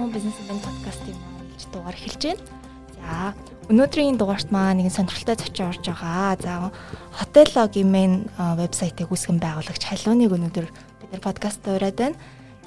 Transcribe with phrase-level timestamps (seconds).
[0.00, 0.08] Уу?
[0.08, 1.16] Бизнес бэн подкастын
[1.52, 2.40] маань дугаар эхэлж байна.
[2.96, 3.34] За,
[3.68, 6.40] өнөөдрийн дугаарт маань нэгэн сонирхолтой зочин орж байгаа.
[6.40, 6.72] За,
[7.20, 7.88] Hotel.log-ийн
[8.56, 12.16] вебсайтыг үүсгэн байгуулагч халууныг өнөөдөр бид нар подкаст ураад байна.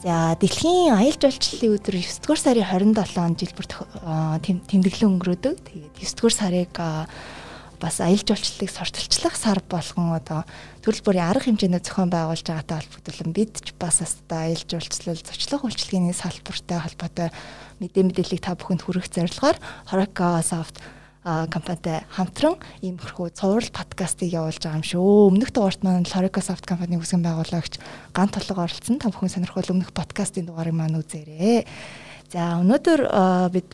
[0.05, 3.67] За, дэлхийн аялал жуулчлалын өдөр 9 дугаар сарын 27-нд жилбэр
[4.69, 5.55] тэмдэглэн өнгөрөөдөг.
[5.61, 6.73] Тэгээд 9 дугаар сарыг
[7.79, 10.43] бас аялал жуулчлалыг сортолчлох сар болгон одоо
[10.81, 15.65] төрөл бүрийн арга хэмжээний зохион байгуулж байгаатай холбогдуулан бид ч бас одоо аялал жуулчлал зочлох
[15.67, 17.29] үйлчилгээний салбартай холбоотой
[17.79, 19.57] мэдээ мэдээллийг та бүхэнд хүргэх зорилгоор
[19.91, 20.79] Horeca Soft
[21.25, 25.33] компанитай хамтран иймэрхүү цуврал подкастыг явуулж байгаа юм шүү.
[25.33, 27.81] Өмнөх дугаарт маань Horeca Soft компанийн үүсгэн байгуулагч
[28.13, 29.01] ган толгой оролцсон.
[29.01, 31.65] Та бүхэн сонирхол өмнөх подкастын дугаарыг маань үзээрэй.
[32.29, 33.01] За өнөөдөр
[33.49, 33.73] бид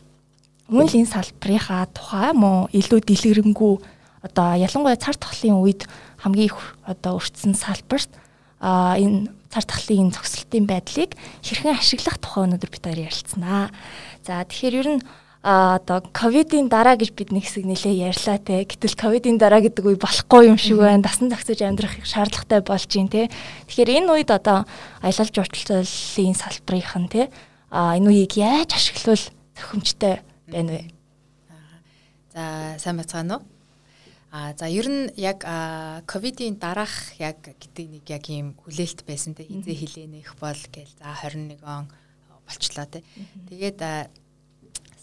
[0.72, 3.74] мөн л энэ салбарынхаа тухай мөн илүү дэлгэрэнгүй
[4.22, 5.86] одоо ялангуяа цар тахлын үед
[6.22, 8.10] хамгийн их одоо өртсөн салбарт
[8.62, 13.74] а энэ цар тахлын зөксөлтийн байдлыг хэрхэн ашиглах тухай өнөөдөр бид хоёр ярилцсанаа.
[14.22, 15.02] За тэгэхээр ер нь
[15.42, 18.62] одоо ковидын дараа гэж бид нэг хэсэг нэлээ ярьлаа те.
[18.62, 21.02] Гэтэл ковидын дараа гэдэг үе болохгүй юм шиг байна.
[21.02, 23.22] Дасан зохицож амьдрах шаардлагатай болж байна те.
[23.66, 24.62] Тэгэхээр энэ үед одоо
[25.02, 27.22] аялал жуулчлалын салбарынх нь те
[27.72, 29.26] а энэ үеийг яаж ашиглавал
[29.58, 30.82] зохимжтой байна вэ?
[32.30, 33.51] За сайн байцгаана уу?
[34.32, 35.44] А за ер нь яг
[36.08, 39.44] ковидын дараах яг гэдэг нэг яг ийм хүлээлт байсан те.
[39.44, 41.92] Хизээ хилээнэх бол гээл за 21 он
[42.48, 43.04] болчлоо те.
[43.52, 44.08] Тэгээд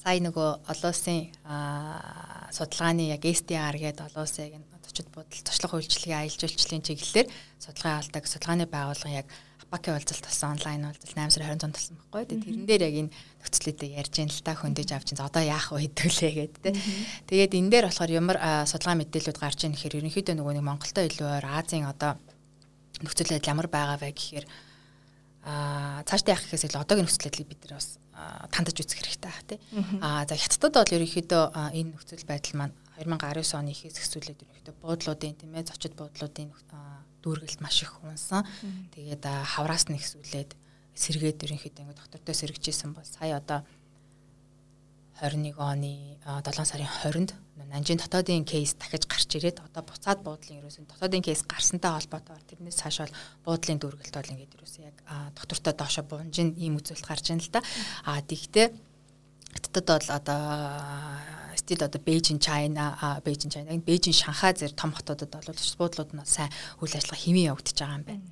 [0.01, 1.29] сая нөгөө олон улсын
[2.49, 7.27] судалгааны яг SDR гэдэг олон улсын яг зочид бодол туршлага үйлчлэгийн аялал жуулчлалын чиглэлээр
[7.61, 8.25] судалгаа авалдаг.
[8.25, 9.27] Судалгааны байгууллага яг
[9.69, 12.25] Апаки уулзалт болсон онлайн уулзалт 8 сарын 25-нд болсон байхгүй.
[12.25, 15.69] Тэгээд тэрэн дээр яг энэ нөхцөлөдөө ярьж ин л та хөндөж авч ин одоо яах
[15.69, 16.73] вэ хэдүүлээ гэдэг.
[17.29, 21.27] Тэгээд энэ дээр болохоор ямар судалгаа мэдээлэлүүд гарч ийн гэхээр ерөнхийдөө нөгөө нэг Монголтой илүү
[21.29, 22.17] ойр Азийн одоо
[23.05, 24.45] нөхцөл байдал ямар байгаа вэ гэхээр
[25.45, 28.01] а цаашдаа яах гэхээс илүү одоогийн нөхцөл байдлыг бид нар бас
[28.51, 29.59] тандаж үзэх хэрэгтэй аа тий.
[30.01, 31.43] А за хятадд бол ерөнхийдөө
[31.77, 36.51] энэ нөхцөл байдал маань 2019 оны ихээс эхсүүлээд ерөнхийдөө буудлуудын тийм ээ зочид буудлуудын
[37.23, 38.45] дүүргэлт маш их унсан.
[38.95, 40.51] Тэгээд хавраас нь ихсүүлээд
[40.95, 43.63] сэргээд ерөнхийдөө ингээд доктортой сэргэжсэн бол сая одоо
[45.19, 47.31] 21 оны 7 сарын 20-нд
[47.69, 52.81] Нанжийн дотоодын кейс дахиж гарч ирээд одоо буцаад буудлын ерөөсөн дотоодын кейс гарсантай холбоотойгоор тэрнээс
[52.81, 53.13] цааш бол
[53.45, 54.97] буудлын дүүргэлт бол ингээд ерөөсөн яг
[55.37, 57.61] доктортой доошо бунжин ийм үзүүлэлт гарч ийн л да.
[58.09, 58.73] А тэгтээ
[59.53, 60.41] Хятадд бол одоо
[61.55, 65.45] стил одоо Бээжин Чайна Бээжин Чайна Бээжин Шанхай зэрэг том хотуудад бол
[65.77, 66.49] буудлууд нь сайн
[66.81, 68.27] үйл ажиллагаа хэмээн явагдаж байгаа юм байна.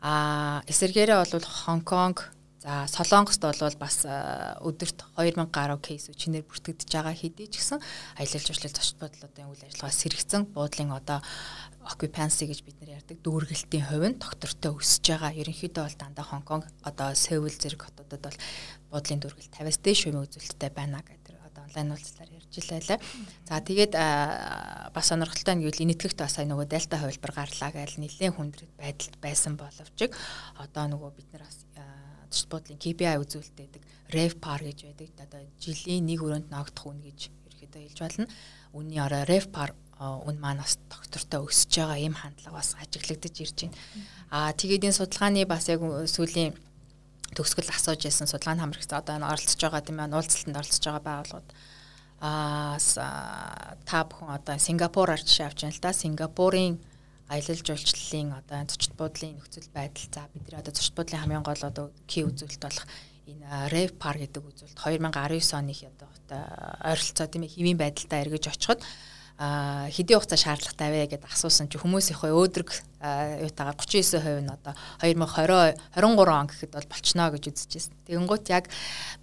[0.00, 2.18] Аа эсэргээрээ бол Хонконг
[2.60, 7.80] За Солонгост бол бас өдөрт 2000 гаруй кейс чинээр бүртгэгдэж байгаа хэдий ч гэсэн
[8.20, 11.24] аялал жуулчлал зочд бодлуудын үйл ажиллагаа сэрэгцэн буудлын одоо
[11.88, 15.32] occupancy гэж бид нар ярьдаг дүүргэлтийн хувь нь доктортой өсөж байгаа.
[15.40, 18.38] Ерөнхийдөө бол дандаа Хонконг одоо Сеул зэрэг хотуудад бол
[18.90, 22.98] буудлын дүүргэлт 50-аас дээш хувийн үзүүлэлттэй байна гэдэг одоо онлайн уулзлаар ярьж илээ.
[23.46, 28.74] За тэгээд бас сонирхолтой нь гэвэл энэтхэгт бас нөгөө дельта хувилбар гарлаа гэж нэлээд хүндрэл
[28.78, 29.98] байдалд байсан боловч
[30.58, 31.58] одоо нөгөө бид нар бас
[32.30, 33.82] зочд буудлын KPI үзүүлэлтэйдэг
[34.14, 35.08] RevPAR гэж байдаг.
[35.18, 38.26] Одоо жилийн нэг өрөөнд ногдох үн гэж ерөөдөө хэлж байна.
[38.74, 43.76] Үнийн орой RevPAR үн маань бас доктортой өсөж байгаа ийм хандлага бас ажиглагдаж ирж байна.
[44.30, 46.54] Аа тэгээд энэ судалгааны бас яг сүүлийн
[47.36, 51.50] төгсгөл асууж ясан судалгааны хамрагч одоо энэ оролцож байгаа тийм ээ уулзалтанд оролцож байгаа байгууллагууд.
[52.20, 52.76] Аа
[53.88, 55.92] та бүхэн одоо Сингапураар жишээ авч байна л да.
[55.94, 56.74] Сингапурын
[57.30, 60.10] аялал жуулчлалын одоо зочд буудлын нөхцөл байдал.
[60.10, 62.86] За бидний одоо зочд буудлын хамгийн гол одоо ки үзүүлэлт болох
[63.30, 64.82] энэ Rev Par гэдэг үзүүлэлт.
[64.82, 66.10] 2019 оны одоо
[66.82, 68.82] ойролцоо тийм хэвийн байдалтай эргэж очиход
[69.40, 72.70] хэдийн хугацаа шаардлагатай вэ гэдээ асуусан чи хүмүүсийнхээ өөдрөг
[73.40, 77.96] юутаага 39% нь одоо 2020 23 он гэхэд бол болчихно гэж үзчихсэн.
[78.04, 78.68] Тэгэнгუთ яг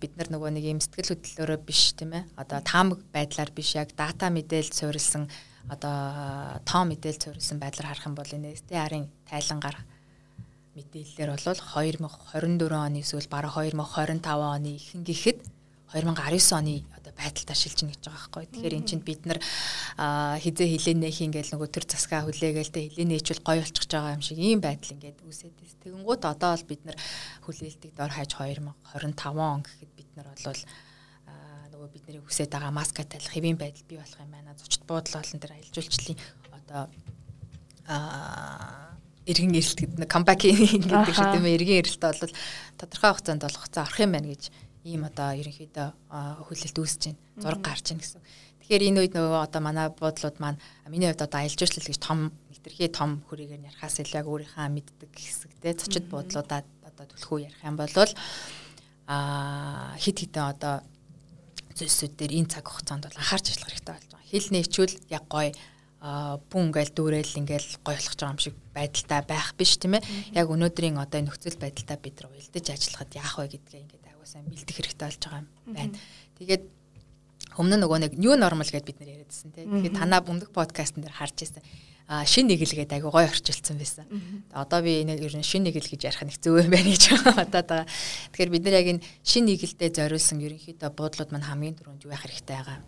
[0.02, 3.94] бид нар нөгөө нэг юм сэтгэл хөдлөлөөрөө биш тийм ээ одоо таамаг байдлаар биш яг
[3.94, 5.30] дата мэдээлэл суурилсан
[5.70, 9.78] одоо тоо мэдээлэл зориулсан байдлаар харах юм бол энэ STR-ын тайлангаар
[10.74, 15.40] мэдээллээр бол 2024 оны эсвэл бараг 2025 оны ихэнх гэхэд
[15.94, 16.84] 2019 оны
[17.18, 18.46] байдалтай шилжинэ гэж байгаа байхгүй.
[18.54, 23.58] Тэгэхээр эн чинь бид нар хизээ хилэнэх ингээл нөгөө төр засгаа хүлээгээл тэ хилэнээчүүл гой
[23.66, 25.82] болчихж байгаа юм шиг ийм байдал ингээд байна.
[25.82, 26.98] Тэгэнгუთ одоо бол бид нар
[27.44, 30.62] хүлээлтийг дор хаяж 2025 он гэхэд бид нар бол
[31.74, 34.58] нөгөө бидний хүсэж байгаа маска талах хэвийн байдал бий болох юм байна.
[34.58, 36.18] Зочд буудлын олон төр аялал жуулчлалын
[36.54, 36.82] одоо
[37.88, 38.88] аа
[39.28, 42.34] эргэн эрэлт гэдэг нэг камбакинг гэдэг шиг тийм эргэн эрэлт бол
[42.80, 44.44] тодорхой хугацаанд болох хугацаа орох юм байна гэж
[44.88, 45.88] ийм одоо ерөнхийдөө
[46.48, 47.20] хүлээлт үүсэж байна.
[47.44, 48.24] Зураг гарч ийн гэсэн.
[48.64, 52.20] Тэгэхээр энэ үед нөгөө одоо манай буудлууд маань миний хувьд одоо аялал жуулчлал гэж том
[52.56, 57.92] хэтэрхий том хүрээгээр ярихаас илүү өөрийнхөө мэддэг хэсэгтэй зочид буудлуудаа одоо түлхүү ярих юм бол
[59.08, 60.84] а хит хитэн одоо
[61.80, 64.32] зүйлсүүд дээр энэ цаг хугацаанд бол анхаарч ажиллах хэрэгтэй болж байгаа.
[64.32, 65.52] Хил нээчүүл яг гоё
[66.52, 70.04] бүн ингээл дүүрэл ингээл гоёлох байгаа юм шиг байдалтай байх биш тийм ээ.
[70.38, 73.97] Яг өнөөдрийн одоо нөхцөл байдалтай бид нар уялдаж ажиллахад яах вэ гэдгээ ингээд
[74.28, 75.96] агуулсан бэлдэх хэрэгтэй болж байгаа юм байна.
[76.38, 76.64] Тэгээд
[77.58, 79.72] өмнө нөгөө нэг new normal гэдээ бид нэр яриадсэн тийм.
[79.80, 81.64] Тэгээд танаа бүндэг подкастн дээр харж ирсэн
[82.08, 84.08] а шин нэгэлгээд айгу гой орчилсан байсан.
[84.52, 87.04] Одоо би энэ ер нь шин нэгэл гэж ярих нэг зөв юм байна гэж
[87.40, 87.88] бодоод байгаа.
[88.32, 92.24] Тэгэхээр бид нар яг энэ шин нэгэлдээ зориулсан ерөнхийдөө буудлууд маань хамгийн түрүүнд юу яах
[92.24, 92.80] хэрэгтэй байгаа.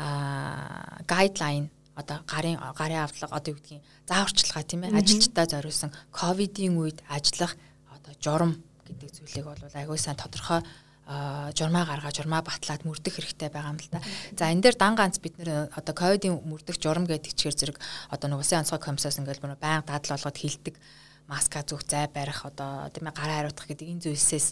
[0.00, 1.68] А гайдлайн
[2.00, 7.52] одоо гарын гарын авдлага одоо юу гэдгийг зааварчилгаа тийм ээ ажилчдаа зориулсан ковидын үед ажиллах
[7.92, 8.56] одоо журам
[8.86, 10.62] гэдэг зүйлийг бол айгүй сайн тодорхой
[11.04, 14.00] журмаа гаргаа журмаа батлаад мөрдөх хэрэгтэй байгаа юм л да.
[14.40, 17.78] За энэ дээр дан ганц бид нэр одоо ковидын мөрдөх журам гэдэг чигээр зэрэг
[18.08, 20.80] одоо нэг усын онцгой комиссаас ингээл бүр баян дадал болгоод хилдэг
[21.28, 24.46] маска зүг зай барих одоо тийм ээ гараа хариуцах гэдэг энэ зүйлсээс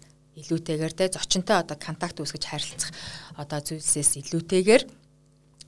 [0.44, 2.92] илүүтэйгээр те зочинтой одоо контакт үүсгэж харилцах
[3.36, 4.82] одоо зүйлсээс илүүтэйгээр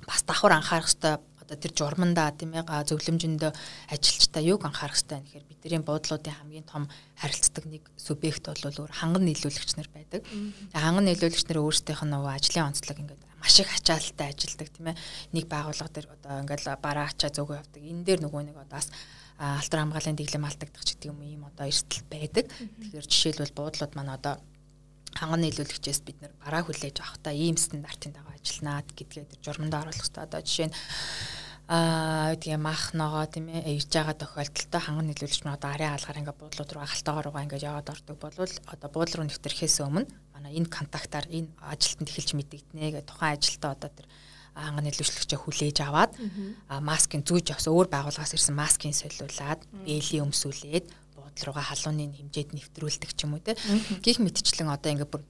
[0.04, 3.52] бас давхар анхаарах хэрэгтэй одоо тэр журмандаа тийм ээ зөвлөмжөндөө
[3.92, 6.88] ажилчтай юг анхаарах хэрэгтэй юм гэхээр бидний буудлуудын хамгийн том
[7.20, 10.24] харилцдаг нэг субъект бол өөр ханган нийлүүлэгч нар байдаг.
[10.72, 15.00] Ханган нийлүүлэгч нар өөрсдийнх нь нөгөө ажлын онцлог ингээд маш их ачаалттай ажилдаг тийм ээ.
[15.36, 17.82] Нэг байгууллага дээр одоо ингээд бараа ачаа зөвгөө явдаг.
[17.84, 18.88] Энэ дээр нөгөө нэг одоос
[19.38, 22.48] алтар хамгааллын дэглэм алдагдах гэдэг юм ийм одоо эрсдэл байдаг.
[22.48, 24.40] Тэгэхээр жишээлбэл буудлууд маань одоо
[25.18, 30.24] ханган нийлүүлэгчээс бид нэр бараа хүлээж авахдаа ийм стандартын дагуу ажилланаа гэдгээ журманд оруулах хэрэгтэй.
[30.26, 30.76] Одоо жишээ нь
[31.68, 36.20] аа тийм мах ногоо тийм ээ ирж байгаа тохиолдолд ханган нийлүүлэгч маань одоо арын хаалгаар
[36.20, 40.04] ингээ буудлууд руу галтаагааруугаа ингээ яваад ордог болвол одоо буудлын руу нэвтрэхээс өмнө
[40.36, 44.06] манай энэ контактаар энэ ажилтанд эхэлж мэдэгдэнэ гэх тухайн ажилтаа одоо тэр
[44.52, 46.12] ханган нийлүүлэгчээ хүлээж аваад
[46.84, 50.86] маскын зүүж авсан өөр байгууллагаас ирсэн маскын солиулаад бээлийн өмсүүлээд
[51.34, 53.58] буудал руугаа халууны хэмжээд нэвтрүүлдэг ч юм уу те.
[54.02, 55.22] Гих мэдчлэн одоо ингээ бүр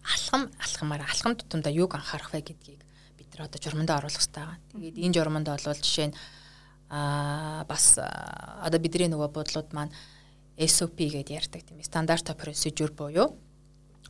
[0.00, 2.80] алхам алхамаар алхам тутамдаа юг анхаарах вэ гэдгийг
[3.20, 4.58] бид нар одоо журманд оруулах хэрэгтэй байгаа.
[4.72, 6.16] Тэгээд энэ журманд бол жишээ нь
[6.88, 9.92] аа бас одоо бидний нөгөө буудлууд маань
[10.56, 13.36] SOP гэдээ ярьдаг тийм стандарт процедур буюу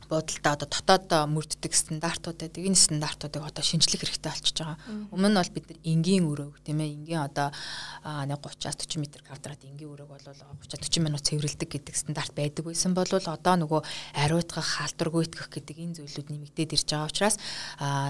[0.07, 2.63] буудалтай одоо дотоод мөрддөг стандартууд байдаг.
[2.63, 4.77] Энэ стандартуудыг одоо шинжлэх хэрэгтэй болчихж байгаа.
[5.11, 7.51] Өмнө нь бол бид нар энгийн өрөөг тийм ээ энгийн одоо
[8.27, 12.95] нэг 30-аас 40 м квадрат энгийн өрөөг бол 30-40 минут цэвэрлдэг гэдэг стандарт байдаг байсан
[12.95, 13.81] бол одоо нөгөө
[14.15, 17.35] ариутгах, халдваргүйтгэх гэдэг энэ зүйлүүд нэмэгдээд ирж байгаа учраас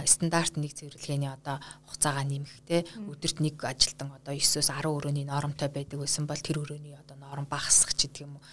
[0.05, 1.57] стандарт нэг цэвэрлэгээний одоо
[1.89, 6.61] хугацаагаа нэмэх те өдөрт нэг ажилтан одоо 9-өөс 10 өрөөний нормтой байдаг байсан бол тэр
[6.61, 8.45] өрөөний одоо норм багасгах гэдэг юм уу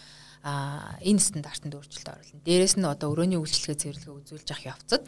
[0.44, 2.44] а энэ стандартанд өөрчлөлт оруулна.
[2.44, 5.02] Дээрээс нь одоо өрөөний үйлчлэгээ цэвэрлэгээ үзүүлж авах явцад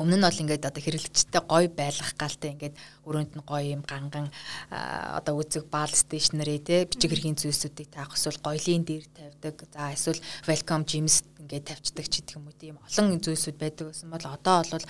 [0.00, 4.32] өмнө нь бол ингээд одоо хэрэглэгчтэй гой байлгах галтай ингээд өрөөнд нь гой юм ганган
[4.70, 9.56] одоо үзэг баал стейшнери те бичиг хэргийн зүйлсүүдийг таах эсвэл гоёлын дээр тавьдаг.
[9.74, 14.08] За эсвэл welcome gyms ингээд тавьчихдаг ч гэх юм уу тийм олон зүйлсүүд байдаг гэсэн
[14.08, 14.86] бол одоо бол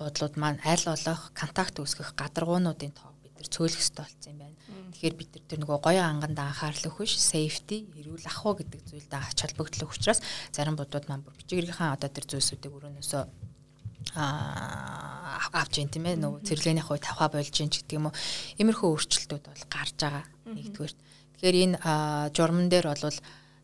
[0.00, 4.59] бодлууд маань аль болох контакт үүсгэх гадаргуунуудын тоо бид нар цөөлөх хэрэгтэй болсон юм байна.
[4.90, 8.80] Тэгэхээр бид нар тэр нөгөө гоё анганд анхаарал өгөх биш, safety, эрүүл ах уу гэдэг
[8.90, 10.20] зүйлд ач холбогдлох учраас
[10.50, 13.22] зарим бодууд маань бүр бичгэрийнхаа одоо тэр зүйлсүүдийг өрөөнөөсөө
[14.16, 15.20] аа
[15.54, 18.18] авч ийн тийм ээ нөгөө цэрлэгийн хувь тавха болж ийн ч гэдэг юм уу.
[18.58, 20.94] Иймэрхүү өөрчлөлтүүд бол гарч байгаа нэгдүгээр.
[21.38, 21.76] Тэгэхээр энэ
[22.34, 23.18] журман дээр бол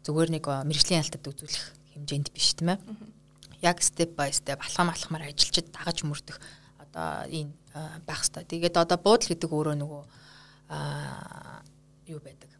[0.07, 1.65] зүгээр нэг мэрэгжлийн ялтад үзүүлэх
[1.99, 2.79] хэмжээнд биш тийм ээ.
[3.65, 6.39] Яг step by step алхам алхмаар ажилчид дагаж мөрдөх
[6.79, 7.51] одоо энэ
[8.07, 8.47] байх хэвээр.
[8.47, 10.03] Тэгээд одоо буудал гэдэг өөрөө нөгөө
[10.69, 12.51] юу байдаг.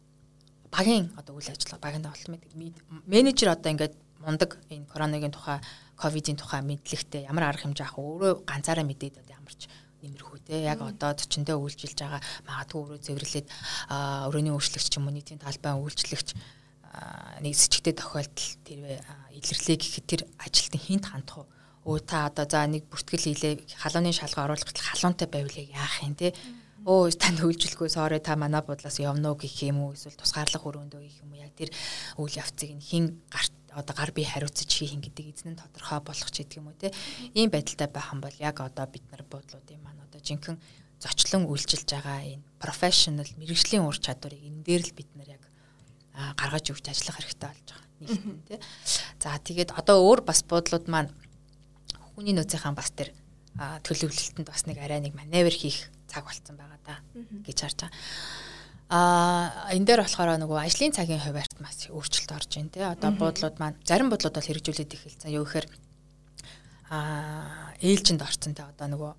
[0.71, 2.75] Багийн одоо үйл ажиллагаа багийн тоглолт мэд
[3.07, 5.59] менежер одоо ингээд мундаг энэ коронагийн тухай
[5.95, 9.67] ковидын тухай мэдлэгтэй ямар арга хэмжээ авах өөрөө ганцаараа мэдээд одоо ямарч
[10.01, 10.61] нэмэрхүү те?
[10.61, 13.47] Яг одоо зочиндөө үйлчилж байгаа магадгүй өөрөө зэвэрлээд
[14.29, 16.29] өрөөний үйлчлэгч юм уу нийтийн талбайн үйлчлэгч
[17.41, 19.01] нэг сэжигтэй тохиолдол тэр
[19.33, 21.45] илэрлээ гэхэд тэр ажилтны хинт хандах
[21.85, 21.97] уу?
[22.01, 26.33] Та одоо за нэг бүртгэл хийлээ халууны шалгаа оруулах халуунтай байвал яах юм те
[26.87, 29.91] өө танд үйлчлэхгүй sorry та манай бодлоос явна уу гэх юм уу?
[29.91, 31.43] Эсвэл тусгаарлах өрөөндөө гэх юм уу?
[31.43, 31.75] Яг тэр
[32.15, 36.31] үйл явцыг нь хин гарт одоо гар бие хариуцаж хийх гэдэг эзэн нь тодорхой болох
[36.31, 36.95] ч гэдэг юм уу те?
[37.35, 40.63] Ийм байдалтай байх юм бол яг одоо бид нар бодлуудын маань одоо жинхэнэ
[41.03, 45.43] зочлон үйлчилж байгаа энэ professional мэрэгжлийн ур чадварыг энэ дээр л бид нар яг
[46.39, 48.59] гаргаж өгч ажиллах хэрэгтэй болж байгаа нэгтэн тий.
[49.19, 51.11] За тэгээд одоо өөр бас буудлууд маань
[52.15, 53.11] хүний нөөцийн бас тэр
[53.59, 56.95] төлөвлөлтөнд бас нэг арай нэг маневр хийх цаг болцсон байгаа да
[57.45, 57.93] гэж харж байгаа.
[58.87, 62.87] Аа энэ дээр болохоор нөгөө ажлын цагийн хуваарьт маш өөрчлөлт орж ийн тэ.
[62.87, 65.35] Одоо буудлууд маань зарим буудлууд бол хэрэгжүүлээд эхэлсэн.
[65.35, 65.67] Юу гэхээр
[66.89, 69.11] аа ээлжинд орцсон тэ одоо нөгөө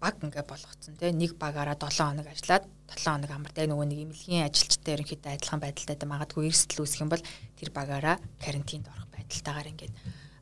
[0.00, 3.98] баг ингээ болгоцсон тий нэг багаараа 7 хоног ажиллаад 7 хоног амар тий нөгөө нэг
[4.04, 7.24] имлэгийн ажилчтай ерөнхийдөө адилхан байдалтай да магадгүй эрсдэл үүсэх юм бол
[7.56, 9.94] тэр багаараа карантинд орох байдалтайгаар ингээд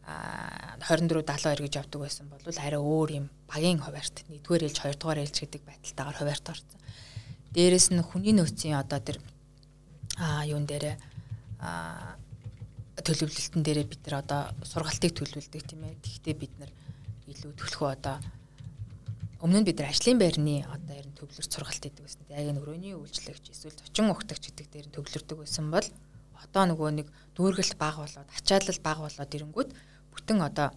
[0.04, 5.36] 24 72 гэж явдаг байсан бол арай өөр юм багийн хуваарт нэгдүгээр ээлж хоёрдугаар ээлж
[5.40, 6.80] гэдэг байдалтайгаар хуваарт орсон.
[7.56, 9.18] Дээрэс нь хүний нөөцийн одоо тэр
[10.20, 10.96] а юун дээрээ
[11.64, 12.20] а
[13.00, 15.96] төлөвлөлтөн дээрээ бид нар одоо сургалтыг төлөвлөдөг тийм ээ.
[16.04, 16.70] Тэгэхдээ бид нар
[17.24, 18.16] илүү төлөхөө одоо
[19.40, 22.22] өмнө нь бид нар ажлын байрны одоо ер нь төвлөрч сургалт хийдэг байсан.
[22.28, 25.88] Яг энэ өрөөний үйлчлэгч эсвэл зочин ухтагч гэдэг дээр нь төвлөрдөг байсан бол
[26.44, 29.70] одоо нөгөө нэг дүүргэлт баг болоод ачаалал баг болоод ирэнгүүт
[30.14, 30.68] бүтэн одоо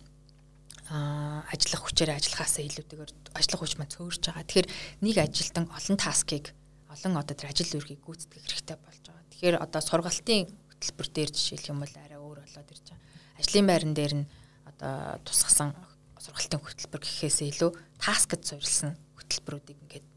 [0.87, 4.47] ажиллах хүчээр ажиллахаасаа илүүтэйгээр ажиллах хүч маань цөөрж байгаа.
[4.47, 4.67] Тэгэхээр
[5.03, 6.45] нэг ажилтан олон таскыг
[6.87, 9.25] олон одоо тэр ажил үргийг гүйцэтгэх хэрэгтэй болж байгаа.
[9.35, 13.03] Тэгэхээр одоо сургалтын хөтөлбөр дээр жишээлх юм бол арай өөр болоод ирж байгаа.
[13.35, 14.29] Ажлын байран дээр нь
[14.63, 15.75] одоо тусгасан
[16.23, 20.07] сургалтын хөтөлбөр гэхээсээ илүү таскд суурилсан хөтөлбөрүүдийг ингээд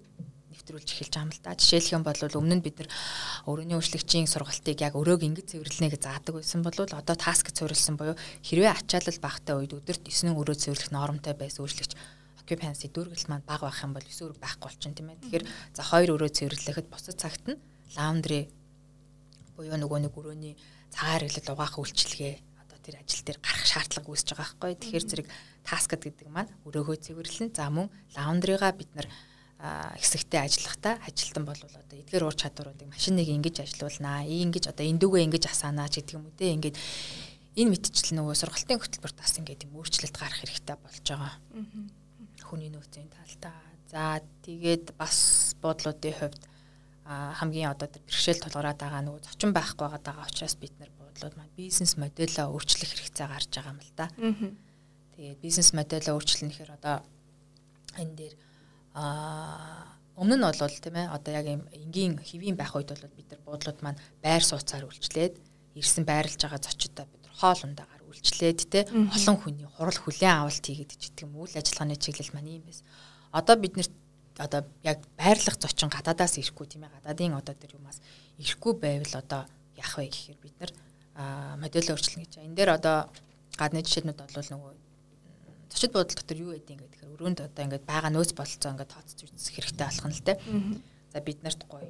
[0.71, 1.59] нэвтрүүлж эхэлж байгаа юм л да.
[1.59, 2.89] Жишээлх юм бол өмнө нь бид нар
[3.51, 8.15] өрөөний үйлчлэгчийн сургалтыг яг өрөөг ингэж цэвэрлэнэ гэж заадаг байсан бол одоо таск цэвэрлсэн буюу
[8.47, 11.93] хэрвээ ачаалал багтай үед өдөрт 9 өрөө цэвэрлэх нормтой байсан үйлчлэгч
[12.39, 15.19] occupancy дүүргэлт маань бага байх юм бол 9 өрөө байхгүй болчихно тийм ээ.
[15.27, 17.59] Тэгэхээр за 2 өрөө цэвэрлэхэд бусад цагт нь
[17.99, 18.47] laundry
[19.59, 20.55] буюу нөгөө нэг өрөөний
[20.95, 24.73] цагаан хэрэглэл угаах үйлчилгээ одоо тэр ажил дээр гарах шаардлага үүсэж байгаа байхгүй.
[24.79, 25.29] Тэгэхээр зэрэг
[25.67, 29.07] таскад гэдэг маань өрөөгөө цэвэрлэн за мөн laundry-га бид нар
[29.61, 35.45] хэсэгтээ ажиллахдаа ажилтан бол одоо эдгээр уур чадваруудыг машиныг ингэж ажилуулнаа, ингэж одоо эндүгээ ингэж
[35.53, 36.77] асаанаа ч гэдэг юм үү те ингээд
[37.61, 41.35] энэ мэдчил нөгөө сургалтын хөтөлбөрт бас ингээд юм өөрчлөлт гарах хэрэгтэй болж байгаа.
[42.41, 43.61] Хүний нөөцийн талдаа.
[43.93, 46.43] За тэгээд бас буудлуудын хувьд
[47.05, 51.99] хамгийн одоо бэрхшээл тулгараад байгаа нөгөө зочин байхгүй байгаа учраас бид нар буудлууд маань бизнес
[51.99, 54.07] модельоо өөрчлөх хэрэгцээ гарч байгаа юм л да.
[55.19, 57.03] Тэгээд бизнес модельоо өөрчлөх нэхэр одоо
[57.99, 58.35] энэ дээр
[58.95, 63.29] Аа өмнө нь бол тийм ээ одоо яг юм энгийн хэвийн байх үед бол бид
[63.33, 65.35] нар буудлууд маань байр сууцаар үйлчлээд
[65.81, 70.61] ирсэн байрлаж байгаа зочдод бид нар хоол ундаагаар үйлчлээд тий олон хүний хурал хүлээн авалт
[70.61, 72.85] хийгээд ч гэдэг юм үйл ажиллагааны чиглэл маань юм байсан.
[73.33, 73.89] Одоо бид нэр
[74.37, 78.05] одоо яг байрлах зочин гадаадаас ирэхгүй тийм ээ гадаадын одоо тэр юмас
[78.37, 79.43] ирэхгүй байвал одоо
[79.81, 80.73] яах вэ гэхээр бид нар
[81.63, 82.33] модель өөрчлөн гэж.
[82.45, 83.09] Энэ дээр одоо
[83.57, 84.73] гадны жишээнүүд бол нөгөө
[85.71, 89.55] зочид буудал дотор юу байдیں۔ гэхээр өрөөнд одоо ингээд байгаа нөөц бололцоо ингээд тооцож үзэх
[89.55, 90.35] хэрэгтэй болох нь л те.
[91.15, 91.89] За бид нарт гоё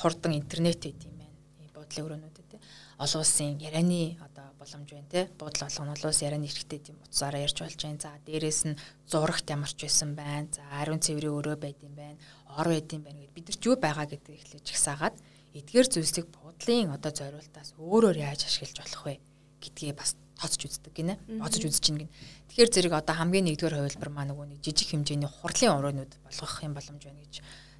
[0.00, 1.36] хурдан интернет байд юм байна.
[1.74, 2.58] Буудлын өрөөнүүд те.
[2.98, 5.28] Олон улсын ярианы одоо боломж байна те.
[5.38, 8.00] Буудлын олгон олон улс ярианы хэрэгтэй тийм утсаараа ярьж болж байна.
[8.00, 10.48] За дээрэс нь зурагт ямарч байсан байна.
[10.52, 12.16] За ариун цэврийн өрөө байд юм байна.
[12.56, 15.16] Ор байд юм байна гэд бид нар ч юу байгаа гэдэг эхлэж ихсаагаад
[15.56, 19.14] эдгээр зүйлсийг буудлын одоо зориултаас өөрөөр яаж ашиглаж болох вэ
[19.60, 21.14] гэдгээ бас тооцож үздэг гинэ.
[21.40, 22.10] Бодож үзэж чинь гин.
[22.52, 26.76] Тэгэхээр зэрэг одоо хамгийн нэгдүгээр хувилбар маа нөгөө нэг жижиг хэмжээний хурлын урeenууд болгох юм
[26.76, 27.34] боломж байна гэж.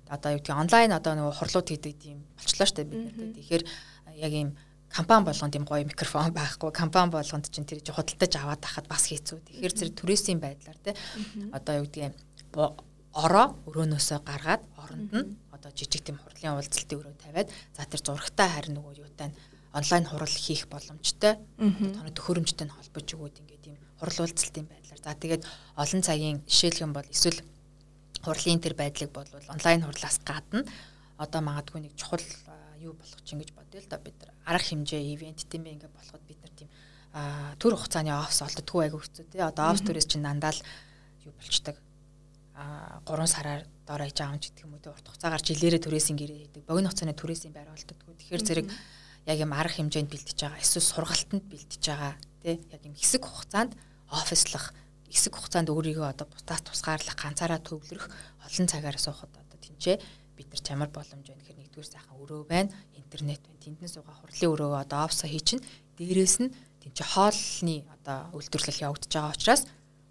[0.08, 3.36] Одоо юу гэдгийг онлайн одоо нөгөө хурлууд хийдэг тийм болчлоо штэ бид нарт.
[3.36, 3.64] Тэгэхээр
[4.16, 4.50] яг ийм
[4.88, 9.38] компани болгонд юм гоё микрофон байхгүй компани болгонд чинь тэр худалдаж аваад тахад бас хэцүү.
[9.44, 10.96] Тэгэхээр зэрэг түрээсийн байдлаар те
[11.52, 12.16] одоо юу гэдгийг
[13.16, 18.48] ороо өрөөнөөсөө гаргаад оронд нь одоо жижиг тийм хурлын уулзалтын өрөө тавиад за тэр зурагтай
[18.52, 19.36] харин нөгөө юутай нь
[19.76, 21.36] онлайн хурал хийх боломжтой.
[21.60, 25.00] Тоног төхөөрөмжтэй нь холбож өгөөд ингээд ийм хурал уулзалтын байдлаар.
[25.04, 25.42] За тэгээд
[25.76, 27.40] олон цагийн жишээлхэн бол эсвэл
[28.24, 30.64] хурлын тэр байдлыг бол онлайн хурлаас гадна
[31.20, 32.24] одоо магадгүй нэг чухал
[32.80, 34.00] юу болох чинь гэж бодъё л да.
[34.00, 36.70] Бид нар арга хэмжээ ивент тийм ээ ингээд болоход бид нар тийм
[37.60, 40.60] төр хугацааны офс олддгүй айгу хэцүү тий одоо офс төрөөс чинь дандаа л
[41.24, 41.76] юу болчдаг
[42.56, 46.38] а 3 сараар доор аяж аамч гэдэг юм уу тий урт хугацаагаар жилээрээ түрээсийн гэрээ
[46.40, 46.62] хийдэг.
[46.68, 48.66] Богино хугацааны түрээсийн байр болддоггүй тэгэхээр зэрэг
[49.26, 53.72] яг юм арга хэмжээнд бэлтэж байгаа эсвэл сургалтанд бэлтэж байгаа тий яг юм хэсэг хугацаанд
[54.10, 54.72] офислах
[55.10, 58.06] хэсэг хугацаанд өөрийгөө одоо бутаас тусгаарлах ганцаараа төвлөрөх
[58.46, 59.96] олон цагаараа суухад одоо тэнцээ
[60.36, 63.64] бид нар чамар боломж байна гэхээр нэгдүгээр сайхан өрөө байна интернет байна.
[63.64, 65.60] Тэнднээс суугаа хурлын өрөөгөө одоо офсо хий чин
[65.96, 66.52] дээрээс нь
[66.84, 69.62] тэнцээ хоолны одоо үйлдвэрлэл явагдаж байгаа учраас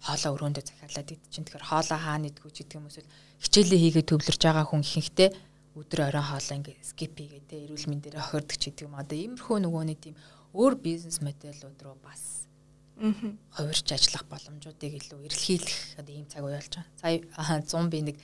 [0.02, 1.46] хоолоо өрөөндөө захиалаад идэж чинь.
[1.46, 5.30] Тэгэхээр хоолоо хаана идэггүй ч гэдэг юм эсвэл хичээлээ хийгээ төвлөрж байгаа хүн ихэнхдээ
[5.76, 9.56] өдөр оройн хоолоо ингээ скип хийгээ те эрүүл мэндээр охирдог ч гэдэг юм одоо иймэрхүү
[9.60, 10.16] нөгөөний тийм
[10.56, 12.48] өөр бизнес модельуд руу бас
[12.96, 16.88] хувирч ажиллах боломжуудыг илүү эрэлхийлэх одоо ийм цаг үе болж байгаа.
[16.96, 17.20] Сая
[17.60, 18.16] 100 би нэг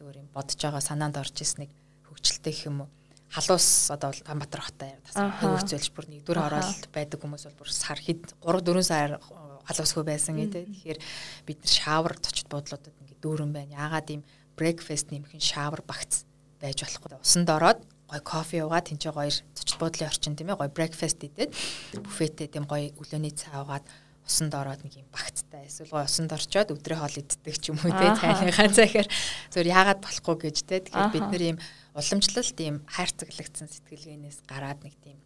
[0.00, 1.70] зүгээр юм бодож байгаа санаанд орж ирсэн нэг
[2.08, 2.90] хөвгчлөлтэй гэх юм уу
[3.34, 8.32] халуус одоо Ганбатар хотод бас хөвгцөлж бүр нэгдүгээр ороод байдаг хүмүүс бол бүр сар хэд
[8.40, 9.20] 3 4 сар
[9.68, 10.64] халуусгүй байсан гэдэг.
[10.70, 11.00] Тэгэхээр
[11.44, 13.76] бид нар шавар цочд буудлуудад ингээ дүүрэн байна.
[13.76, 14.22] Яагаад ийм
[14.56, 16.24] брекфаст нэмэх шавар багц
[16.64, 17.20] байж болохгүй.
[17.20, 21.52] Усанд ороод гой кофе уугаад тэнцээ гоё цочд буудлын орчин тийм ээ гоё брекфаст идээд
[22.00, 23.84] буфетээ тийм гоё өглөөний цай уугаад
[24.24, 27.92] усанд ороод нэг юм багттай эсвэл гоо усанд орчоод өдрөө хоол иддэг ч юм уу
[27.92, 29.08] те цайныхаа цагаар
[29.52, 31.58] зөв яагаад болохгүй гэж те тэгэхээр бид нар ийм
[31.92, 35.20] уламжлалт ийм хайрцаглагдсан сэтгэлгээнээс гараад нэг тийм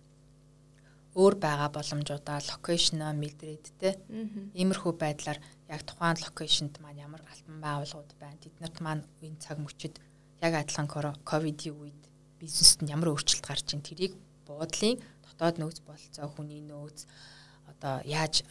[1.14, 3.99] өөр байгаа боломжуудаа локейшноо мэдрээд те
[4.59, 5.38] иймэрхүү байдлаар
[5.71, 9.95] яг тухайн локейшнд маань ямар альбан байгууллагууд байна тэднэрт маань энэ цаг мөчид
[10.40, 10.88] яг адилхан
[11.25, 12.02] ковидын үед
[12.38, 14.14] бизнест нь ямар өөрчлөлт гарч ийн тэрийг
[14.47, 17.07] буудлын дотоод нөөц болцоо хүний нөөц
[17.66, 18.47] одоо яаж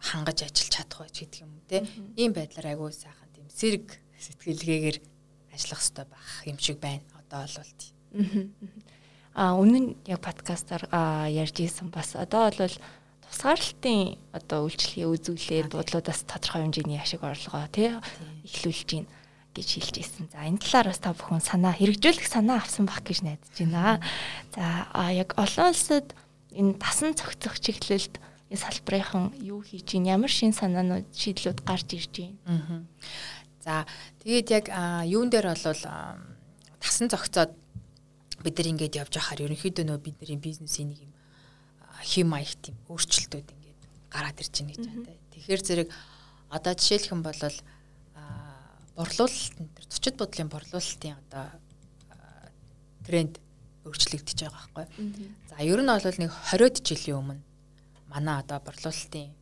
[0.00, 1.84] хангаж ажиллаж чадах вэ гэдэг юм те.
[2.16, 3.86] Ийм байдлаар агуу сайхан тийм сэрэг
[4.18, 4.98] сэтгэлгээгээр
[5.52, 7.04] ажиллах хэрэгтэй байх юм шиг байна.
[7.20, 7.72] Одоо бол
[9.36, 10.88] а өмнө нь яг подкастаар
[11.28, 12.76] ярьж исэн бас одоо бол
[13.24, 17.88] тусгаарлалтын одоо үйлчлэгээ үзүүлээд бодлуудаас тодорхой хэмжээний ашиг орлогоо тий
[18.44, 19.21] эхлүүлж байна
[19.52, 20.26] гэж хэлж ирсэн.
[20.32, 24.00] За энэ талаар бас та бүхэн санаа хэрэгжүүлэх санаа авсан байх гэж найдаж байна.
[24.56, 24.64] За
[25.12, 26.16] яг олон улсад
[26.52, 28.16] энэ тасан цогцох чиглэлд
[28.48, 32.88] энэ салбарынхан юу хийж ийн ямар шин санаанууд шийдлүүд гарч ирж байна.
[33.60, 33.86] За
[34.24, 34.66] тэгээд яг
[35.06, 35.62] юун дээр бол
[36.80, 37.52] тасан зохицоод
[38.42, 41.12] бид нар ингээд явж байхаар ерөнхийдөө нөө бидний бизнесийн нэг юм
[42.02, 43.80] хэм маягт тийм өөрчлөлтүүд ингээд
[44.10, 45.14] гараад ирж байна гэж байна.
[45.30, 45.88] Тэгэхээр зэрэг
[46.50, 47.38] одоо жишээлх юм бол
[48.96, 51.46] борлуулалт энэ төр зочид бодлын борлуулалтын одоо
[53.06, 53.38] тренд
[53.86, 54.86] өөрчлөгдөж байгаа байхгүй.
[55.50, 57.42] За ер нь бол нэг 20 жилийн өмнө
[58.12, 59.32] манай одоо борлуулалтын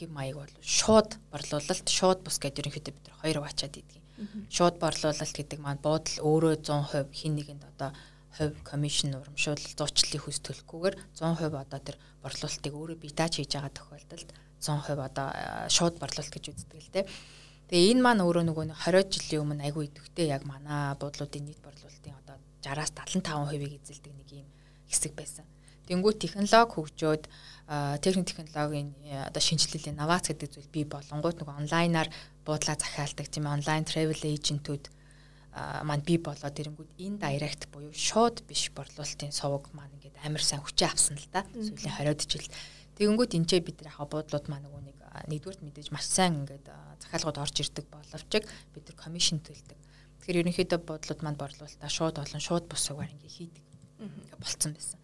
[0.00, 4.04] хэм маяг бол шууд борлуулалт, шууд бус гэдэг ерөнхийдөө бид хоёр хуваачаад идэгин.
[4.48, 7.90] Шууд борлуулалт гэдэг маань буудал өөрөө 100% хин нэгэнд одоо
[8.38, 13.72] хувь комисшн урамшуул зуучлалын хүс төлөхгүйгээр 100% одоо тэр борлуулалтыг өөрөө бие дааж хийж байгаа
[13.74, 14.30] тохиолдолд
[14.62, 15.26] 100% одоо
[15.66, 17.06] шууд борлуулалт гэж үздэг л дээ.
[17.70, 22.18] Тэгээ энэ маань өөрөө нөгөө 20 жилийн өмнө айгүй идэвхтэй яг манай буудлуудын нийт борлуулалтын
[22.18, 22.36] одоо
[22.66, 24.48] 60-аас 75%-ийг эзэлдэг нэг юм
[24.90, 25.46] хэсэг байсан.
[25.86, 27.24] Тэнгүү технологи хөгжөөд
[28.02, 28.90] техник технологийн
[29.22, 32.10] одоо шинжилэл инновац гэдэг зүйл бий болонгууд нэг онлайнаар
[32.42, 34.90] буудлаа захиалдаг тийм онлайн travel agent-үүд
[35.86, 40.66] маань бий болоод ирэнгүүд энэ direct буюу шууд биш борлуулалтын сувг маань ингээд амар сайн
[40.66, 41.46] хүчээ авсан л да.
[41.54, 42.50] Сүүлийн 20 жил.
[42.98, 46.66] Тэгэнгүүт энэ ч бид яхаа буудлууд маань нөгөө нэг нэгдүгürt мэдээж маш сайн ингээд
[47.02, 48.30] захиалгууд орж ирдэг боловч
[48.74, 49.78] бид нар commission төлдөг.
[50.22, 53.64] Тэгэхээр ерөнхийдөө буудлууд маань борлуулалтаа шууд олон шууд бус сугаар ингээд хийдэг
[54.38, 55.00] болцсон байсан.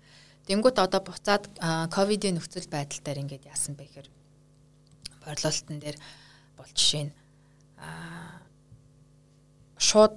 [0.46, 1.44] Тэнгүүт одоо буцаад
[1.90, 4.08] ковидын нөхцөл байдал дээр ингээд яасан бэ гэхээр
[5.26, 5.98] борлуулалтын дээр
[6.54, 7.12] бол жишээ нь
[9.82, 10.16] шууд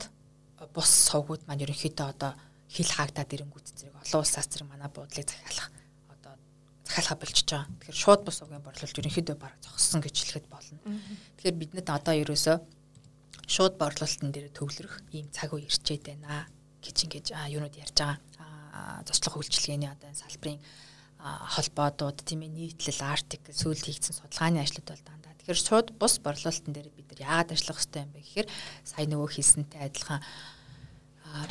[0.70, 2.32] бус сувгууд маань ерөнхийдөө одоо
[2.70, 5.79] хил хаагдаад ирэнгүүт зэрэг олон улсаас зэрэг манай буудлыг захиалах
[6.90, 7.70] захиалха болчихж байгаа.
[7.70, 10.82] Тэгэхээр шууд бус сувгийн борлуулалт ерөнхийдөө бараг зогссон гэж хэлэхэд болно.
[11.38, 12.58] Тэгэхээр биднэд одоо ерөөсөө
[13.46, 16.50] шууд борлуулалтын дээр төвлөрөх ийм цаг үе ирчээд байна
[16.82, 18.18] гэж ингэж юунууд ярьж байгаа
[19.06, 20.60] зочлох үйлчилгээний одоо салбарын
[21.20, 25.36] холбоодууд тийм ээ нийтлэл артикл сүүлд хийгдсэн судалгааны ажлууд бол дандаа.
[25.36, 28.48] Тэгэхээр шууд бус борлуулалтын дээр бид нар яагаад ажиллах хэрэгтэй юм бэ гэхээр
[28.88, 30.22] сая нөгөө хийсэнтэй адилхан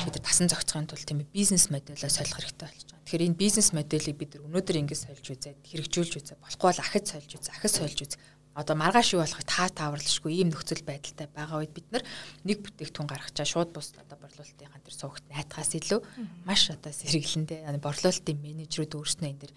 [0.03, 3.05] бид нар тасан зохицохын тулд тийм бизнес модельоо солих хэрэгтэй болж байгаа.
[3.05, 7.05] Тэгэхээр энэ бизнес моделийг бид нар өнөөдөр ингэж сольж үзээд хэрэгжүүлж үзээ болохгүй бол ахиж
[7.09, 8.21] сольж үзээ, ахиж сольж үзээ
[8.59, 12.03] одоо маргааш юу болохыг та тааварлашгүй ийм нөхцөл байдалтай байгаа үед бид нар
[12.43, 15.99] нэг бүтээгдэхүүн гаргачаа шууд бус одоо борлуулалтын хантар суугт найтахаас илүү
[16.43, 19.53] маш одоо сэргэлэнтэй борлуулалтын менежерүүд өөрснөө энэ дэр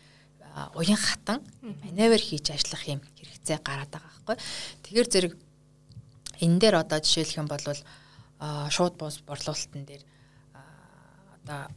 [0.78, 1.40] уян хатан
[1.82, 4.36] маневр хийж ажиллах юм хэрэгцээ гараад байгаа байхгүй.
[4.86, 5.32] Тэгэхээр зэрэг
[6.44, 7.64] энэ дээр одоо жишээлх юм бол
[8.70, 10.02] шууд бус борлуулалтын дээр
[11.42, 11.68] одоо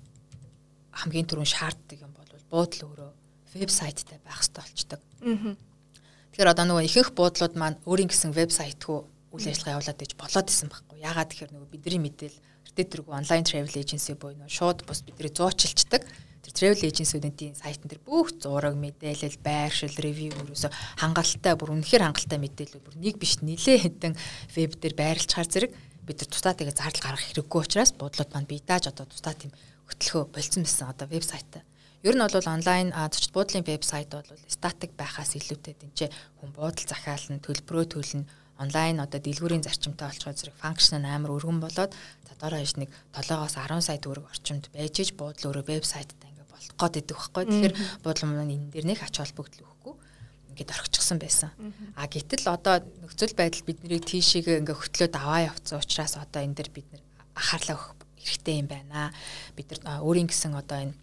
[0.95, 3.11] хамгийн түрүүн шаарддаг юм бол буудал өөрөө
[3.55, 5.01] вебсайттай байх хэрэгтэй болчдөг.
[5.25, 5.55] Аа
[6.35, 10.67] Тэгэхээр одоо нөгөө ихэнх буудлууд маань өөрийн гэсэн вебсайтгүй үйл ажиллагаа явуулаад иж болоод исэн
[10.67, 10.99] байхгүй.
[10.99, 12.37] Ягаад тэгэхээр нөгөө бидний мэдээл
[12.75, 16.03] тэрдэргүй онлайн travel agency буюу нөгөө шууд бус бидний зуучилчдаг.
[16.43, 20.67] Тэр travel agency-үүдийн сайтн дээр бүх зураг, мэдээлэл, байршил, ревю ерөөсө
[20.99, 24.19] хангалттай бүр үнэхээр хангалттай мэдээлэл бүр нэг биш нилээ хэдэн
[24.59, 25.71] веб дээр байрлалчаар зэрэг
[26.07, 29.51] бид нар тусдаа тэгээ зардал гаргах хэрэггүй учраас буудлууд маань бие дааж одоо тусдаа тийм
[29.89, 31.63] хөтлөхөө болцсон байсан одоо вебсайтаа
[32.05, 37.41] Ер нь бол онлайн зочд буудлын вебсайт бол статик байхаас илүүтэй тэнцээ хүн буудал захиална,
[37.41, 38.29] төлбөрөө төлнө,
[38.61, 41.97] онлайн одоо дэлгүүрийн зарчимтай олцгоо зэрэг функшн нь амар өргөн болоод
[42.29, 46.45] за доороо хиш нэг 7-оос 10 сая төгрөг орчимд байж иж буудлын өөрөө вебсайттай ингээ
[46.45, 47.43] болох гээд идэх байхгүй.
[47.49, 49.65] Тэгэхээр буудлын маань энэ дээр нэг ач холбогдол
[50.55, 51.51] ингээд орчихсон байсан.
[51.99, 56.69] А гэтэл одоо нөхцөл байдал биднийг тийшээгээ ингээ хөтлөөд аваа явцсан учраас одоо энэ дэр
[56.71, 57.03] бид нэр
[57.35, 59.11] анхаарлаа өгөх хэрэгтэй юм байна.
[59.59, 60.95] Бид нар өөрийн гэсэн одоо энэ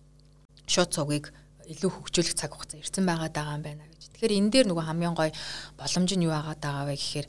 [0.64, 1.26] шууд цугийг
[1.68, 4.02] илүү хөгжүүлэх цаг хугацаа ирсэн байгаад байгаа юм байна гэж.
[4.16, 5.30] Тэгэхээр энэ дээр нөгөө хамгийн гой
[5.76, 7.28] боломж нь юу байгаа даа вэ гэхээр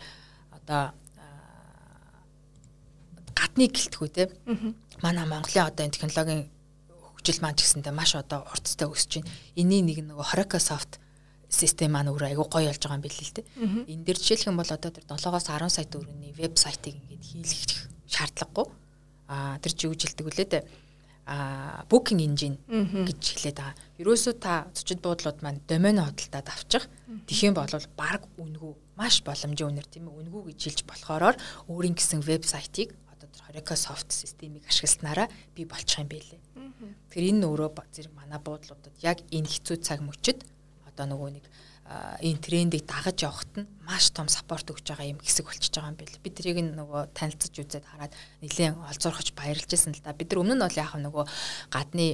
[0.64, 0.82] одоо
[3.36, 4.32] гадны гэлтгүү те.
[5.04, 6.48] Манай Монголын одоо энэ технологийн
[6.88, 9.32] хөгжил маань ч гэсэндээ маш одоо уртцтай өсөж байна.
[9.60, 11.03] Энийг нэг нөгөө Horaca Soft
[11.54, 13.46] систем маань өөрөө айгүй гоё болж байгаа юм билээ л дээ.
[13.94, 18.66] Энэ дээр жишээлх юм бол одоо тэр 7-оос 10 сая төгрөгийн вебсайтыг ингээд хийлгэх шаардлагагүй.
[19.30, 20.64] Аа тэр чи юу жилдэг үлээ дээ
[21.26, 23.76] а booking engine гэж хэлээд байгаа.
[23.96, 26.84] Ерөөсөө та зочид буудлууд маань домен хөдөлтөд авчих.
[27.28, 31.40] Тэхийн бол баг үнгүй маш боломжийн үнэр тийм ээ үнгүй гэж хэлж болохоор
[31.72, 36.42] өөрийн гэсэн вебсайтыг одоо тэр Horeca soft системийг ашигласнараа би болчих юм байлээ.
[37.08, 40.44] Тэгэхээр энэ өөрөө зэрэг манай буудлуудад яг энэ хэцүү цаг мөчид
[40.94, 41.46] одоо нөгөө нэг
[42.24, 46.00] энэ трендийг дагаж явахт нь маш том саппорт өгж байгаа юм хэсэг болчихж байгаа юм
[46.00, 46.24] байл.
[46.24, 50.16] Бид тэрийг нөгөө танилцж үзээд хараад нэлээд олзуурхаж баярлж байсан л да.
[50.16, 51.26] Бид нар өмнө нь бол яхаа нөгөө
[51.76, 52.08] гадны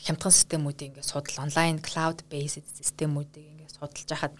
[0.00, 4.34] хямдхан системүүдийг ингээд судал онлайн cloud based системүүдийг ингээд судалж хахад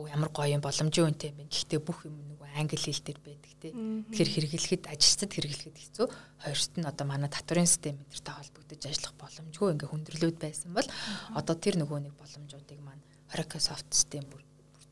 [0.00, 1.44] оо ямар гоё юм боломжийн үнэтэй юм.
[1.50, 3.72] Гэхдээ бүх юм англи хэл дээр байдаг тий.
[3.72, 6.06] Тэгэхээр хэрэглэхэд ажилчдад хэрэглэхэд хэцүү.
[6.42, 10.88] Хоёрт нь одоо манай татварын систем энтертэй холбогдож ажиллах боломжгүй ингээ хүндрэлүүд байсан бол
[11.36, 14.42] одоо тэр нөгөө нэг боломжуудыг маань Oracle Soft систем бүр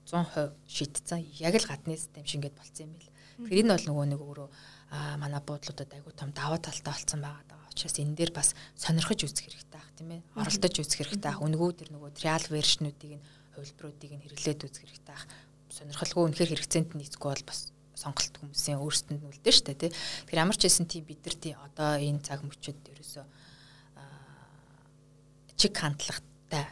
[0.05, 1.24] 100% шийдсэн.
[1.40, 3.12] Яг л гадны систем шингээд болцсон юм бэл.
[3.40, 4.48] Тэгэхээр энэ бол нөгөө нэг өөрөө
[5.18, 7.66] манай буудлуудад айгүй том даваа талтай болсон байгаа даа.
[7.72, 10.22] Учраас энэ дээр бас сонирхож үзэх хэрэгтэй байх тийм ээ.
[10.38, 11.42] Оролдож үзэх хэрэгтэй байх.
[11.42, 13.24] Үнгүү тэр нөгөө trial version-уудыг нь
[13.55, 15.27] хувилбаруудыг нь хэрэглээд үзэх хэрэгтэй ах
[15.74, 19.90] сонирхолгүй үнэхээр хэрэгцээнд нийцгүй бол бас сонголт хүмүүсийн өөрсдөнд нь үлдэн штэ тий.
[19.90, 23.24] Тэгэхээр ямар ч хэсэн тийм бид нар тий одоо энэ цаг мөчид ерөөсөө
[25.58, 26.64] чиг хандлагатай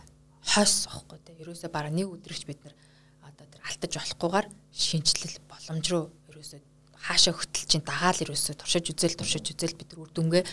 [0.43, 1.35] хойс واخгүй тий.
[1.43, 2.75] Ерөөсөө бараг нэг өдрөгч бид нар
[3.23, 6.61] одоо тэр алтаж болохгүйгээр шинжлэл боломж руу ерөөсөө
[7.03, 10.45] хаашаа хөтөл чинь дагаал ерөөсөө туршиж үзэл туршиж үзэл бид нар үр дүнгээ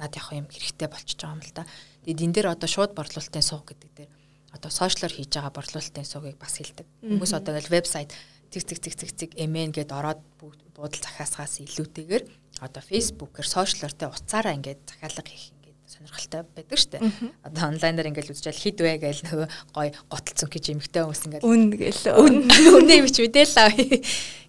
[0.00, 1.64] над яг юм хэрэгтэй болчихж байгаа юм л да.
[2.04, 4.10] Тэгэд энэ дээр одоо шууд борлуулалтын суух гэдэг дээр
[4.54, 6.86] одоо сошиалор хийж байгаа борлуулалтын сувгийг бас хэлдэг.
[7.06, 8.10] Хүмүүс одоо ингээл вебсайт
[8.50, 12.24] цэг цэг цэг цэг цэг MN гэдээ ороод буудал захиасгаас илүүтэйгээр
[12.66, 16.98] одоо фейсбүүкээр сошиалортой уцаараа ингээд захиалга хийх ингээд сонирхолтой байдаг штэ.
[17.46, 21.62] Одоо онлайнаар ингээд үзчихэл хід вэ гээл нөгөө гой готолцсон гэж эмхтэй хүмүүс ингээд үн
[21.78, 23.70] гээл үнэ юм чи мэдээл аа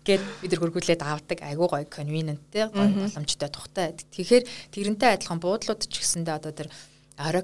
[0.01, 1.39] гэд бид нар хөргүүлээд авдаг.
[1.45, 3.93] Айгуу гой convenient-тэй гой боломжтой тухтай.
[3.93, 6.73] Тэгэхээр тэрнтэй адилхан буудлууд ч гэсэндээ одоо тэр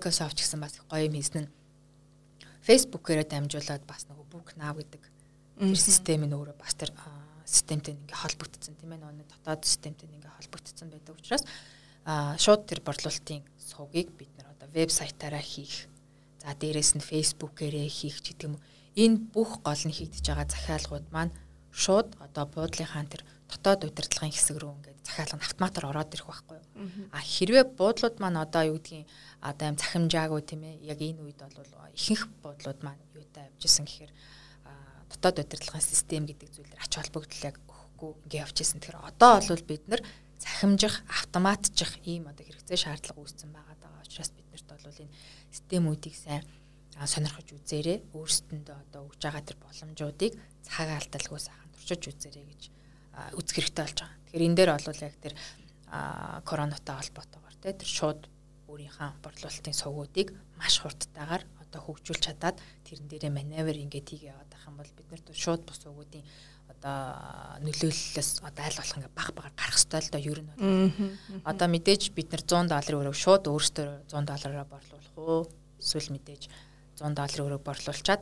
[0.09, 1.49] Soft ч гэсэн бас гоё юм хийсэн нь
[2.67, 5.01] Facebook-ээрээ дамжуулаад бас нөгөө Book Now гэдэг
[5.79, 6.91] систем нь өөрөө бас тэр
[7.47, 11.43] системтэй ингээ холбогдсон тийм ээ нөгөө дотоод системтэй ингээ холбогдсон байдаг учраас
[12.43, 15.87] шууд тэр борлуулалтын сувгийг бид нар одоо вебсайтаараа хийх.
[16.43, 18.59] За дээрэс нь Facebook-ээрээ хийх гэдэг юм.
[18.99, 21.31] Энэ бүх гол нь хийгдэж байгаа захиалгууд маань
[21.71, 26.57] шууд одоо буудлынхаа тэр дотоод удирдлагын хэсэг рүү ингээд захиалга нь автоматар ороод ирэх байхгүй
[26.59, 26.67] юу.
[27.15, 29.07] А хэрвээ буудлууд маань одоо юу гэдгийг
[29.39, 34.11] одоо юм захимжаагүй тийм ээ яг энэ үед бол ихэнх бодлууд маань юутай авчихсан гэхээр
[35.07, 38.79] дотоод удирдлагын систем гэдэг зүйлээр ач холбогдол яг өгөхгүй ингээ явчихсан.
[38.83, 40.01] Тэгэхээр одоо бол бид нар
[40.37, 44.03] захимжих, автоматжих ийм одоо хэрэгцээ шаардлага үүссэн байгаа даа.
[44.03, 45.15] Учраас биднэрт бол энэ
[45.55, 46.43] системүүдийг сайн
[46.99, 47.97] сонирхож үзээрэй.
[48.11, 50.33] Өөрсдөндөө одоо өгж байгаа тэр боломжуудыг
[50.67, 52.61] цагаан алдалгүй сайхан туршиж үзээрэй гэж
[53.37, 54.17] үзэх хэрэгтэй болж байгаа.
[54.27, 55.33] Тэгэхээр энэ дээр бол яг тэр
[56.43, 58.21] коронавитой холбоотойгоор тэр шууд
[58.67, 60.27] өөрийнхөө борлуулалтын сувгуудыг
[60.59, 65.07] маш хурдтайгаар одоо хөгжүүлж чадаад тэрэн дээрээ маневр ингээд хийгээ яваад байх юм бол бид
[65.07, 66.23] нарт шууд бус сувгуудын
[66.67, 66.97] одоо
[67.63, 70.61] нөлөөллөөс одоо аль болох ингээ баг багаар гарах ёстой л доо ер нь бол.
[71.47, 75.47] Одоо мэдээж бид нар 100 долларын өрөөг шууд өөрсдөө 100 доллараар борлуулах уу?
[75.79, 76.43] Эсвэл мэдээж
[76.99, 78.21] 100 долларын өрөөг борлуулчаад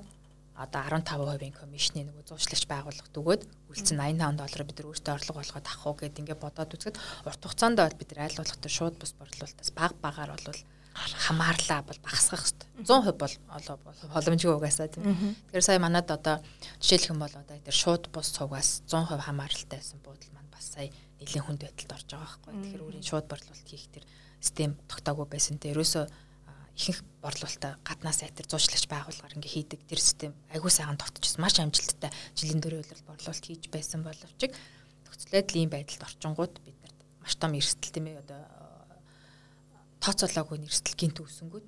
[0.56, 3.42] одоо 15%-ийн комиссны нөгөө зуучлагч байгууллага дүгөөд
[3.76, 7.42] үлдсэн 85 доллар бид нар өөртөө орлого болгоод авах уу гэд ингээд бодоод үзэхэд урт
[7.44, 10.62] хугацаанд бол бид нар аль болох тэр шууд бус борлуулалтаас баг багаар бол
[10.96, 12.70] хамаарлаа бол багасгах хэрэгтэй.
[12.88, 15.04] 100% бол боломжгүй угаасаа тийм.
[15.52, 16.40] Тэгэхээр сая манад одоо
[16.80, 20.88] жишээлх юм бол одоо тэр шууд бус цугаас 100% хамааралтай байсан буудал маань бас сая
[21.20, 22.54] нэлийн хүнд байдалд орж байгаа байхгүй.
[22.64, 24.08] Тэгэхээр өөрийн шууд борлуулалт хийх тэр
[24.40, 25.60] систем тогтоогүй байсан.
[25.60, 26.08] Тэр ерөөсөө
[26.76, 32.12] ихэнх борлуулалтаа гаднаас айтер зуучлагч байгуулгаар ингээ хийдэг тэр систем агүй сайхан тогтчихсон маш амжилттай
[32.36, 34.42] жилийн дөрөв үйлрэл борлуулалт хийж байсан боловч
[35.08, 38.42] нөхцөлөд ийм байдалд орчингууд бид нарт маш том эрсдэл тийм ээ одоо
[40.04, 41.66] тооцоолоогүй эрсдэл гинт үүсэнгүүд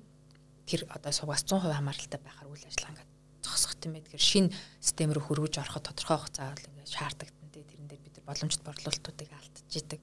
[0.68, 3.08] тэр одоо сугаас 100% хамааралтай байхаар үйл ажиллагаа ингээ
[3.40, 4.04] зогсох тийм ээ.
[4.04, 8.26] Тэгэхээр шинэ систем рүү хөрвөж ороход тодорхой хугацаа ингээ шаардлагатай тийм тэрэн дээр бид нар
[8.28, 10.00] боломжит борлуулалтуудыг алдчихж идэг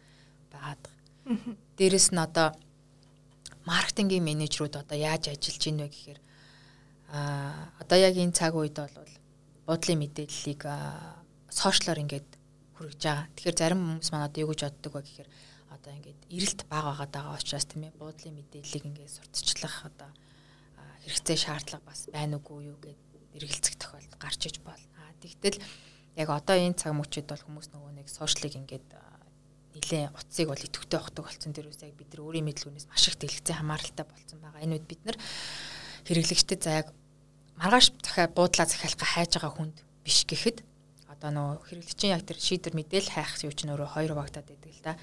[0.50, 0.84] байгаад.
[1.78, 2.58] Дээрэс нь одоо
[3.66, 6.20] маркетингийн менежерүүд одоо яаж ажиллаж ийн вэ гэхээр
[7.10, 9.14] а одоо яг энэ цаг үед бол
[9.66, 10.62] буудлын мэдээллийг
[11.50, 12.30] сошиалор ингээд
[12.78, 13.28] хүргэж байгаа.
[13.34, 15.30] Тэгэхээр зарим хүмүүс одоо юу гэж боддог вэ гэхээр
[15.74, 20.10] одоо ингээд эрэлт бага байгаа даа учраас тийм ээ буудлын мэдээллийг ингээд сурталчлах одоо
[21.06, 23.00] хэрэгцээ шаардлага бас байна уугүй юу гэд
[23.38, 24.84] эргэлзэх тохиолдол гарч иж бол.
[25.00, 25.62] А тэгтэл
[26.16, 28.88] яг одоо энэ цаг мөчид бол хүмүүс нөгөө нэг сошиалыг ингээд
[29.76, 33.20] нилээн утсыг бол идэвхтэй ухдаг болсон тэр үс яг бид нар өөрийн мэдлэгнээс маш их
[33.20, 34.64] дэлгэцэн хамааралтай болсон байгаа.
[34.64, 35.18] Энэ үед бид нар
[36.08, 36.88] хэрэглэгчдэд за яг
[37.60, 40.64] маргааш захиа буудлаа захиалахга хайж байгаа хүнд биш гэхэд
[41.12, 44.84] одоо нөгөө хэрэглэгчийн яг тэр шийдвэр мэдээлэл хайх юу ч нөрөө хоёр багтаад байдаг л
[44.84, 44.94] да.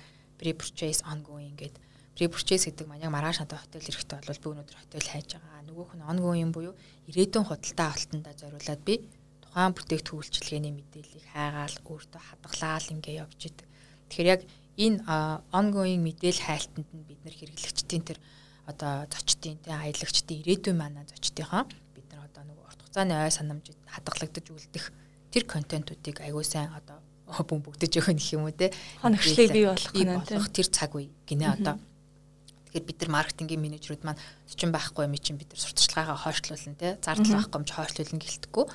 [0.43, 5.07] Pre-purchase ongoing гэдэг pre-purchase гэдэг маань яг маргааш надад хотел эрэхтэй бол би өнөөдөр хотел
[5.09, 5.65] хайж байгаа.
[5.65, 6.75] Нөгөөх нь ongoing буюу
[7.09, 8.95] ирээдүйн худалдаа авалтандаа зориулаад би
[9.41, 13.69] тухайн бүтээгдэхүүн үйлчилгээний мэдээллийг хайгаал өөртөө хадгалаад ингээ явж идэг.
[14.13, 14.41] Тэгэхээр яг
[14.79, 15.05] энэ
[15.53, 18.19] ongoing мэдээлэл хайлтанд нь бид нэр хэрэглэгчдийн тэр
[18.67, 23.67] одоо зочдын тэ аялагчдын ирээдүйн манай зочдынхаа бид нар одоо нөгөө урт хугацааны ой санамж
[23.91, 24.85] хадгалагдаж үлдэх
[25.33, 27.03] тэр контентуудыг аягүй сайн одоо
[27.41, 30.15] бөмбөгдөж өгөх гэх юм уу те хоногчлыг бий болох гэнэ
[30.53, 31.81] тэр цаг үе гинэ одоо.
[32.69, 36.97] Тэгэхээр бид нар маркетингийн менежерүүд маань зочин байхгүй юм чинь бид нар сурталчилгаагаа хойшлуулна те
[37.01, 38.67] зардал байхгүй юм чи хойшлуулна гэлтэхгүй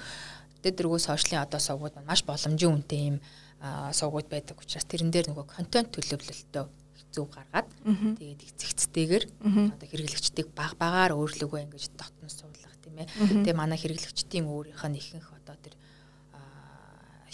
[0.61, 3.17] тэгээд дэргүү сошиалын одоо сувгууд маш боломжийн үнэтэй юм
[3.61, 6.65] сувгууд байдаг учраас тэрэн дээр нөгөө контент төлөвлөлтөө
[7.11, 7.69] зөв гаргаад
[8.21, 9.25] тэгээд эцэгцтэйгээр
[9.73, 13.07] одоо хэрэглэгчдийг баг багаар өөрлөгөө ингэж дотноос суулгах тийм ээ.
[13.41, 15.73] Тэгээ манай хэрэглэгчдийн өөрийнх нь ихэнх одоо тэр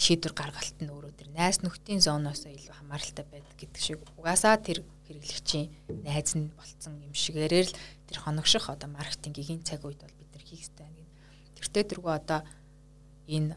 [0.00, 4.82] шийдвэр гаргалт нь өөрөө тэр найз нөхдийн зооноос илүү хамааралтай байдаг гэдэг шиг угаасаа тэр
[5.06, 5.70] хэрэглэгчийн
[6.02, 7.72] найз нь болцсон юм шигээрэл
[8.08, 11.08] тэр хоногших одоо маркетингийн цаг үед бол бид нар хийх хэрэгтэй нэг.
[11.60, 12.40] Тэртээ тэргүй одоо
[13.30, 13.54] энэ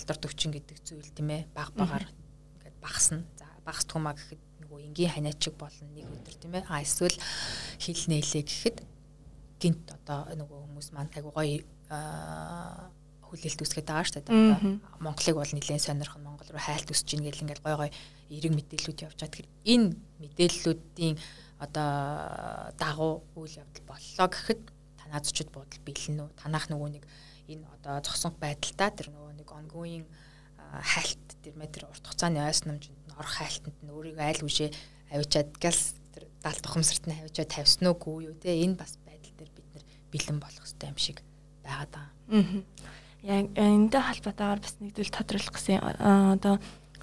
[0.00, 3.22] алтар төвчин гэдэг зүйл тийм ээ баг багаар ингээд багасна.
[3.36, 6.64] За багас тумаа гэхэд нөгөө энгийн ханиачиг болно нэг өдөр тийм ээ.
[6.72, 7.16] А эсвэл
[7.76, 8.78] хил нээлээ гэхэд
[9.60, 11.60] гинт одоо нөгөө хүмүүс маань айгу гоё
[13.30, 14.80] хүлээлт үсгээд байгаа шүү дээ.
[14.98, 17.90] Монголыг бол нэлээд сонирхон Монгол руу хайлт үсэж ийн гэл ингээл гой гой
[18.32, 19.30] эерэг мэдээллүүд явж байгаа.
[19.30, 21.14] Тэгэхээр энэ мэдээллүүдийн
[21.62, 21.90] одоо
[22.74, 24.60] дагуу үйл явдал боллоо гэхэд
[24.98, 26.30] танаа зочид буудал бэлэн үү?
[26.40, 27.04] Танах нөгөө нэг
[27.46, 29.29] энэ одоо зогсон байдалтай тэр нөгөө
[29.60, 30.06] ongoing
[30.80, 34.70] хайлт тэр метр урт хугацааны ойс намжинд орох хайлтанд нь өөрийгөө айл үшээ
[35.12, 39.50] авчиад гэлс тэр даалт ухамсарт нь авчиад тавьсан уугүй юу те энэ бас байдал дээр
[39.50, 41.18] бид нэр бэлэн болох хэрэгтэй юм шиг
[41.66, 42.12] байгаад байгаа.
[42.30, 42.62] Аа.
[43.20, 45.78] Яг энэтэй холбоотойгоор бас нэг зүйл тодруулах гэсэн
[46.38, 46.54] одоо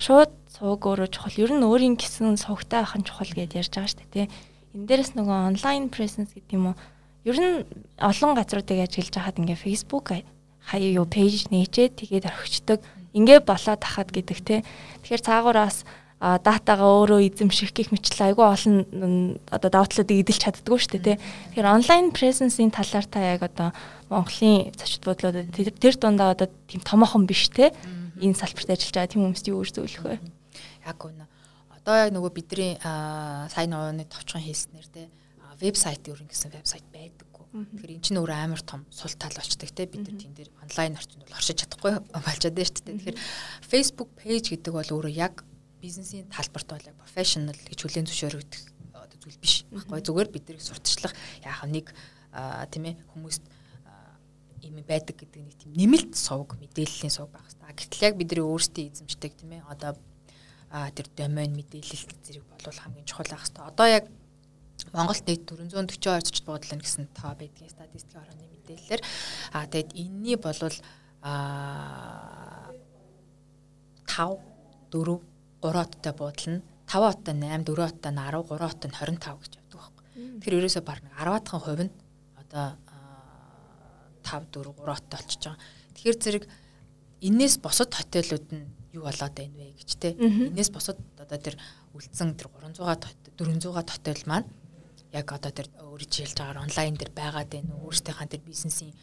[0.01, 1.37] шууд сууг өөрөө чухал.
[1.37, 4.27] Ер нь өөрийн гэсэн сувгтай нь чухал гэдээ ярьж байгаа шүү дээ тий.
[4.73, 6.77] Энэ дээрээс нөгөө онлайн presence гэдэг юм уу?
[7.25, 7.65] Ер нь
[8.01, 10.23] олон газруудыг ажиглаж хахад ингээ Facebook
[10.67, 12.83] хаяа юу пэйж нээчээд тэгээд орхичдаг.
[13.15, 14.59] Ингээ болоод тахад гэдэг тий.
[15.07, 15.87] Тэгэхээр цаагуураас
[16.19, 18.75] датагаа өөрөө эзэмших гих мэтлээ айгүй олон
[19.53, 21.17] одоо даваа талуудыг эдэлж чаддгүй шүү дээ тий.
[21.53, 23.69] Тэгэхээр онлайн presence-ийн талаар та яг одоо
[24.09, 27.69] Монголын зочид бодлоод тэр дундаа одоо тийм томоохон биш те
[28.17, 30.17] энэ салбарт ажиллаж байгаа тийм хүмүүст юу зөвлөх вэ?
[30.89, 31.29] Яг үнэ.
[31.85, 35.05] Одоо яг нөгөө бидний сайн нууны товчхон хэлснээр те
[35.61, 37.26] вебсайт өөрөнгө гэсэн вебсайт байдаггүй.
[37.65, 40.99] Тэгэхээр эн чинь өөрөө амар том сул тал болчдаг те бид нар тийм дээр онлайн
[40.99, 41.93] орчинд бол оршиж чадахгүй
[42.27, 42.97] болчиход байна шүү дээ.
[42.97, 43.17] Тэгэхээр
[43.65, 45.45] Facebook page гэдэг бол өөрөө яг
[45.81, 48.77] бизнесийн талбарт бол professional гэж хүлээн зөвшөөрөгдөх
[49.27, 51.91] зүйл биш байхгүй зүгээр биднийг сурталчлах яах нэг
[52.71, 53.43] тийм ээ хүмүүст
[54.63, 57.75] юм байдаг гэдэг нэг тийм нэмэлт сувг мэдээллийн сувг байх хэрэгтэй.
[57.75, 59.99] Гэтэл яг бидний өөрсдийн эзэмшдэг тийм ээ одоо
[60.95, 63.63] тэр домен мэдээлэл зэрэг болвол хамгийн чухал байх хэрэгтэй.
[63.67, 64.05] Одоо яг
[64.93, 69.01] Монголд нэг 442 зочд буудлын гэсэн тоо байдгийн статистикийн орооны мэдээлэлээр
[69.53, 70.77] аа тэгэд энэний болвол
[71.21, 72.71] аа
[74.05, 74.39] 5
[74.91, 75.21] 4
[75.61, 79.79] 3 оттой буудал нь 5 оттой 8, 4 оттой 10, 3 оттой 25 гэж явдаг
[79.81, 80.05] байхгүй.
[80.41, 81.93] Тэр ерөөсөө баг 10-аахан хувь нь
[82.37, 82.67] одоо
[84.23, 85.59] 5, 4, 3 оттой болчихж байгаа.
[85.93, 86.43] Тэгэхээр зэрэг
[87.21, 90.15] энээс босод хотелууд нь юу болоод байна вэ гэж те.
[90.15, 91.55] Энээс босод одоо тэр
[91.93, 94.47] үлдсэн тэр 300 400 хотел маань
[95.13, 97.91] яг одоо тэр өөрөж хэлж байгаагаар онлайн дээр байгаад байна уу?
[97.91, 98.93] Өөрсдийнхээ тэр бизнесийн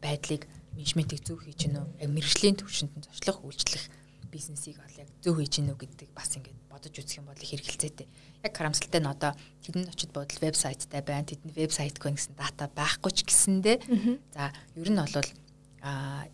[0.00, 1.84] байдлыг менежментийг зөв хийж гинөө.
[2.00, 3.84] Яг мэрэгжлийн төвшөнд нь зочлох, үйлчлэх
[4.30, 8.08] бизнесийг бол яг зөв хийж гинөө гэдэг бас ингээд бодож үзэх юм бол их хэрэгэлцээтэй.
[8.46, 9.32] Яг харамсалтай нь одоо
[9.66, 11.28] тэдэнд очиод бодол вебсайттай байна.
[11.28, 13.76] Тэдэнд вебсайтгүй гэсэн дата байхгүй ч гэсэндээ
[14.32, 15.28] за ер нь бол
[15.82, 16.24] а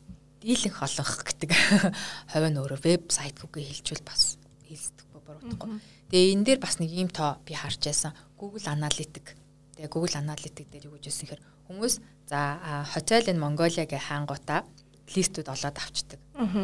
[0.44, 1.50] дийлэнх олонх гэдэг
[2.30, 5.70] ховь нь өөрөө вебсайтгүйгээ хэлжүүл бас хэлсдэхгүй буруудахгүй.
[6.16, 8.16] Тэгээ энэ дээр бас нэг ийм тоо би харж байсан.
[8.40, 9.36] Google Analytics.
[9.76, 12.40] Тэгээ Google Analytics дээр юу гэж хэлсэн хэрэг хүмүүс за
[12.88, 14.64] хотел энэ Монголиа гэ хаангуудаа
[15.12, 16.16] листүүд олоод авчдаг.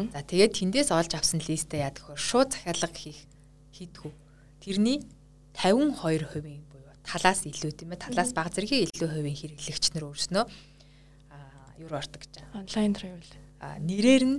[0.09, 3.29] За тэгээд тэндээс олж авсан листээ яа гэхээр шууд захиалга хийх
[3.77, 4.09] хийдгүү.
[4.57, 5.05] Тэрний
[5.53, 6.01] 52%
[6.73, 10.45] буюу талаас илүү тийм ээ талаас бага зэргийн илүү хувийн хэрэглэгч нар өөрснөө
[11.29, 12.57] аа юу ордог гэж байгаа.
[12.57, 13.29] Онлайн travel.
[13.61, 14.37] Аа нэрээр нь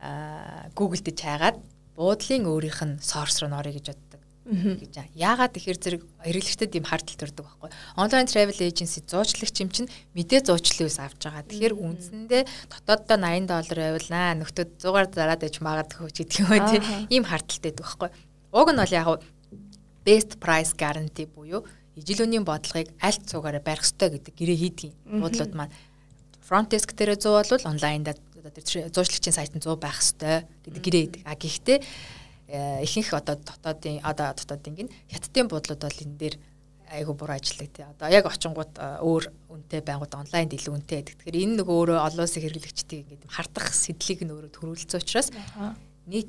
[0.00, 1.60] аа Google дэж хайгаад
[2.00, 4.11] буудлын өөрийнх нь source руу норё гэж боддог
[4.42, 5.14] гэж байгаа.
[5.14, 7.70] Яагаад тэгэхээр зэрэг хэрэглэгчдэд юм хардтал төрдөг байхгүй.
[7.94, 11.46] Онлайн travel agency зуучлагч юм чинь мэдээ зуучлалаас авч байгаа.
[11.46, 14.10] Тэгэхээр үндсэндээ дотооддоо 80 доллар байвал
[14.42, 18.10] нөхдөд 100-аар зараад иж магадгүй ч гэдэг юм уу тийм ийм хардталтай байдаг байхгүй.
[18.50, 19.08] Уг нь бол яг
[20.02, 21.62] best price guarantee буюу
[21.94, 25.74] ижилүүний бодлогыг аль цугаараа барих ёстой гэдэг гэрээ хийдгийг буудлууд маань
[26.42, 30.82] front desk дээр 100 бол онлайнд одоо тэр зуучлагчийн сайт нь 100 байх хэвээр гэдэг
[30.82, 31.22] гэрээ идэг.
[31.28, 31.78] А гэхдээ
[32.52, 36.36] ихэнх одоо дотоодын одоо дотоодын гин хятадын буудлууд бол энэ дээр
[36.92, 37.84] айгу буруу ажилладаг тий.
[37.88, 41.16] Одоо яг очингууд өөр үнэтэй байнгут онлайнд илүү үнэтэй байдаг.
[41.16, 45.28] Тэгэхээр энэ нөгөө өөрөө олон улсын хэрэглэгчдийг ингээд хардах сэдлийг нь өөрөө төрүүлсэн учраас
[46.04, 46.28] нийт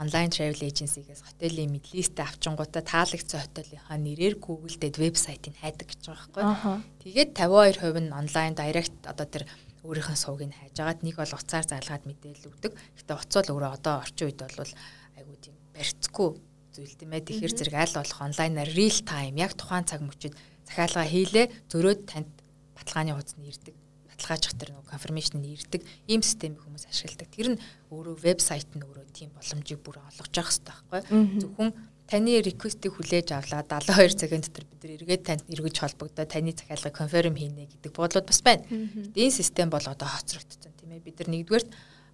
[0.00, 6.26] онлайн travel agency-гээс хотелийн мэдлистэ авчингуудаа таалагдсан хотелийнхаа нэрээр Google дээр вебсайтыг хайдаг гэж байгаа
[6.40, 6.80] байхгүй.
[7.04, 9.44] Тэгээд 52% нь онлайн direct одоо тэр
[9.84, 12.72] өөрийнх нь сувгийг хайж агаад нэг бол уцаар залгаад мэдээлэл өгдөг.
[12.96, 14.72] Гэтэ уцаал өөрөө одоо орчин үед бол
[15.20, 16.30] айгуу тийм барьцгүй
[16.76, 17.24] зүйл тийм ээ.
[17.24, 20.36] Тэгэхээр зэрэг аль болох онлайнаар real time яг тухайн цаг мөчид
[20.68, 22.30] захиалга хийлээ зөрөөд танд
[22.76, 23.74] баталгааны хуудасны ирдэг.
[24.06, 25.82] Баталгаач хатар нөгөө confirmation нь ирдэг.
[26.06, 27.28] Ийм системийг хүмүүс ашигладаг.
[27.32, 31.00] Тэр нь өөрөө вебсайт нь өөрөө тийм боломжийг бүр олгож явах хэрэгтэй байхгүй.
[31.40, 31.70] Зөвхөн
[32.10, 36.94] таны request-ийг хүлээж авлаа 72 цагийн дотор бид нар эргээд танд эргэж холбогдоо таны захиалгыг
[36.94, 38.66] конферм хийнэ гэдэг буудлууд бас байна.
[39.14, 41.06] Энэ систем бол одоо хоцрогдсон тийм ээ.
[41.06, 41.70] Бид нар нэгдүгээрт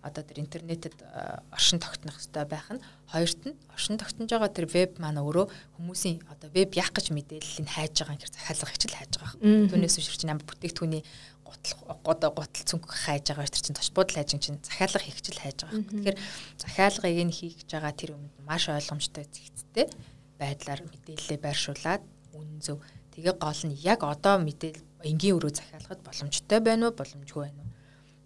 [0.06, 0.94] одоо тэр интернетэд
[1.50, 2.80] оршин тогтнох хэрэгтэй байх нь.
[3.10, 7.66] Хоёрт нь оршин тогтнож байгаа тэр веб маань өөрөө хүмүүсийн одоо веб яах гэж мэдээллийг
[7.66, 9.38] хайж байгаа гэхээр захиалга хичээл хайж байгаа.
[9.70, 11.02] Түүнээс чинь амар бүтээгдэхүүний
[12.02, 15.82] гутал гутал цүнх хайж байгаа тэр чинь точ буудал хайж чинь захиалга хийхчил хайж байгаа.
[15.90, 16.18] Тэгэхээр
[16.58, 19.86] захиалгыг нь хийж байгаа тэр өмнө маш ойлгомжтой зэгцтэй
[20.38, 22.02] байдлаар мэдээлэлээ байршуулад
[22.34, 22.82] үнэн зөв
[23.14, 27.72] тэгээ гол нь яг одоо мэдээл энгийн өрөө захиалгад боломжтой байна уу боломжгүй байна уу?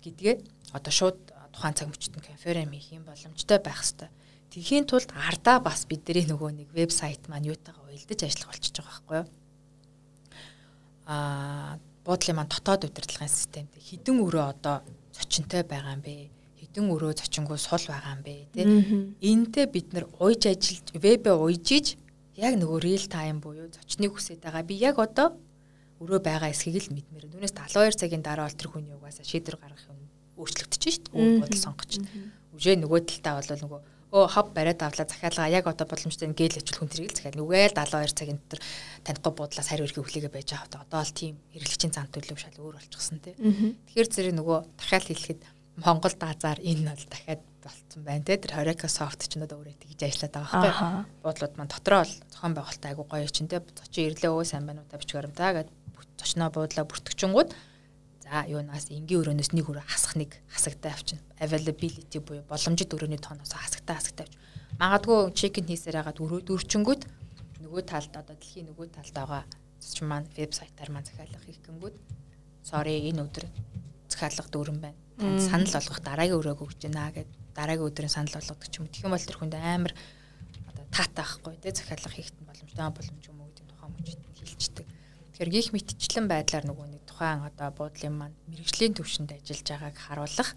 [0.02, 0.34] Гэдгээ
[0.72, 1.18] одоо шууд
[1.60, 4.08] тухайн цаг мөчтөнд конференц хийх юм боломжтой байх хэвээр.
[4.48, 9.16] Тэхийн тулд ардаа бас бидний нөгөө нэг вебсайт маань юутайгаа уялдаж ажиллах болчихж байгаа байхгүй
[9.20, 9.28] юу?
[11.04, 14.80] Аа буудлын маань дотоод удирдлагын системд хідэн өрөө одоо
[15.12, 16.32] зочинтой байгаа юм бэ?
[16.64, 18.34] Хідэн өрөө зочингуу сул байгаа юм бэ?
[18.56, 18.64] Тэ?
[19.20, 22.00] Энтэй бид нар уйж ажиллаж вебээ уйжиж
[22.40, 24.64] яг нөгөө real time буюу зочныг хүсэж байгаа.
[24.64, 25.36] Би яг одоо
[26.00, 27.28] өрөө байгаа эсхийг л мэдмээр.
[27.28, 29.99] Түүнээс 72 цагийн дараа бол тэр хүний угаасаа шийдвэр гаргах юм
[30.40, 31.12] өөрчлөгдөж дээ.
[31.12, 31.92] Өөр бодол сонгоч.
[32.56, 36.82] Үжээ нөгөө талдаа бол нөгөө өө хав бариад авлаа захиалгаа яг одоо боломжтой гээл ажил
[36.82, 38.60] хүн тэрийг захиал нүгээл 72 цагийн дотор
[39.06, 42.74] танихгүй буудлаас хариу өрхөө хүлээгээ байж байгаа одоо бол тийм хэрэглэгчийн зам төлөв шал өөр
[42.74, 43.38] болчихсон тий.
[43.38, 45.40] Тэгэхээр зэрэг нөгөө дахиад хэлэхэд
[45.78, 48.34] Монгол даазаар энэ бол дахиад болцсон байна те.
[48.34, 50.90] Тэр Horeca soft ч надад өөрөө тэгж ажиллаад байгаа байхгүй.
[51.22, 53.62] Буудлууд маань дотроо л зохион байгуулалтаа айгу гоё чинь те.
[53.62, 55.68] Зочин ирлээ өө сайн байна уу та бичгээрэмтаа гэд
[56.18, 57.50] зочноо буудлаа бүртгэжингууд
[58.30, 61.18] За юунаас энгийн өрөөнөөс нэг өрөө хасах нэг хасагтай авчна.
[61.42, 64.38] Availability буюу боломжит өрөөний тооноос хасагтай хасагтай авч.
[64.78, 67.02] Магадгүй чекин хийсээр хагаад өрөө дөрчөнгүүд
[67.66, 69.42] нөгөө талд одоо дэлхийн нөгөө талд байгаа
[69.82, 71.96] ч маань вебсайтаар маань захиалга хийх гингүүд
[72.62, 73.50] sorry энэ өдөр
[74.06, 74.98] захиалга дүүрэн байна.
[75.18, 78.86] Танд санал болгох дараагийн өрөөг өгч гинэ гэд дараагийн өдрийн санал болгодог ч юм.
[78.86, 79.92] Тэгэх юм бол тэр хүнд амар
[80.70, 84.86] одоо таатай байхгүй тий захиалга хийхэд боломжтой боломж юм уу гэдэг тухайн мөчд хэлцдэг.
[85.34, 90.50] Тэгэхээр гих мэтчлэн байдлаар нөгөө нэг тухайн одоо буудлын маань мэрэгжлийн төвшөнд ажиллаж байгааг харуулах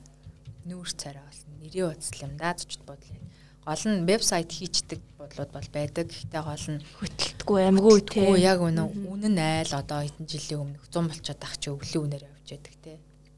[0.64, 1.52] нүүр царай болсон.
[1.60, 3.20] Нэрийн утас юм да зочд буудлын.
[3.68, 6.08] Гол нь вебсайт хийчдэг буудлууд бол байдаг.
[6.08, 8.24] Гэхдээ гол нь хөтөлтгүй амгүй те.
[8.40, 12.48] Яг үнэ үнэн айл одоо хэдэн жилийн өмнө 100 болчиход ах чи өвлийн үнээр явж
[12.48, 12.94] байдаг те.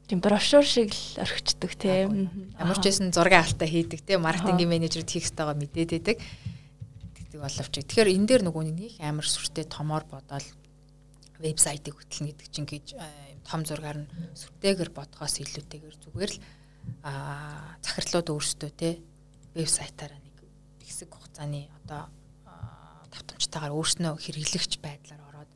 [0.06, 2.06] Тийм брошюр шиг л орхичдаг те.
[2.06, 4.22] Ямар ч байсан зургийн алтаа хийдэг те.
[4.22, 6.22] Маркетингийн менежер хийх ёстойгоо мэдээд байдаг.
[7.18, 7.74] Тэгдэг боловч.
[7.74, 10.46] Тэгэхээр энэ дээр нөгөө нэг амар сүртэй томоор бодоол
[11.40, 12.86] вебсайтыг хөтлөнө гэдэг чинь гэж
[13.46, 16.40] том зургаар нь сүртээгэр бодгоос илүүтэйгээр зүгээр л
[17.82, 18.98] захирлууд өөрсдөө те
[19.54, 20.36] вебсайтаараа нэг
[20.82, 22.10] хэсэг хугацааны одоо
[23.12, 25.50] давтамжтайгаар өөрснөө хэрэглэгч байдлаар ороод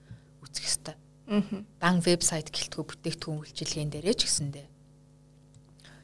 [0.45, 0.97] үзэх ёстой.
[1.79, 4.67] Дан вебсайт гэлтгүү бүтээгдэхүүн үйлчилгээнд дээрээ ч гэсэндээ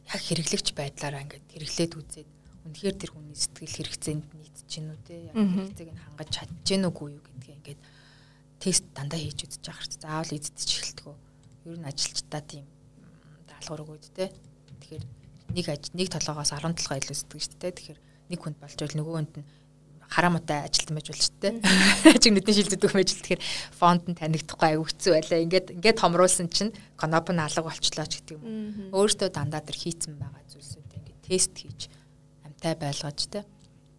[0.06, 2.30] яг хэрэглэгч байдлаараа ингээд хэрэглээд үзээд
[2.66, 7.08] үнэхээр тэр хүний сэтгэл хэрэгцээнд нийцэж гинүү те яг хэрэгцээг нь хангаж чадж гинүү үгүй
[7.18, 7.80] юу гэдгийг ингээд
[8.66, 10.02] тест дандаа хийж үзэж байгаа хэрэг.
[10.02, 11.06] Заавал эзэдэж эхэлдэг.
[11.70, 12.66] Ер нь ажилчдаа тийм
[13.46, 14.34] даалгавар өгөөд те.
[14.82, 15.04] Тэгэхээр
[15.54, 17.76] нэг аж нэг толгоогоос 17 илүү сэтгэж шүү дээ.
[17.78, 19.46] Тэгэхээр нэг хүнд болж байл нөгөө хүнд нь
[20.10, 21.54] хараамтай ажилтан байж болж шүү дээ.
[22.10, 25.38] Ажиг нүдний шилдэг байх байж л тэгэхээр фонд нь танигдахгүй аяг хэцүү байлаа.
[25.46, 28.90] Ингээд ингээд томруулсан чинь коноп нь алга болчлоо ч гэдэг юм.
[28.90, 31.80] Өөртөө дандаа тэр хийцэн байгаа зүйлсүүд ингээд тест хийж
[32.46, 33.46] амтай байлгаж те.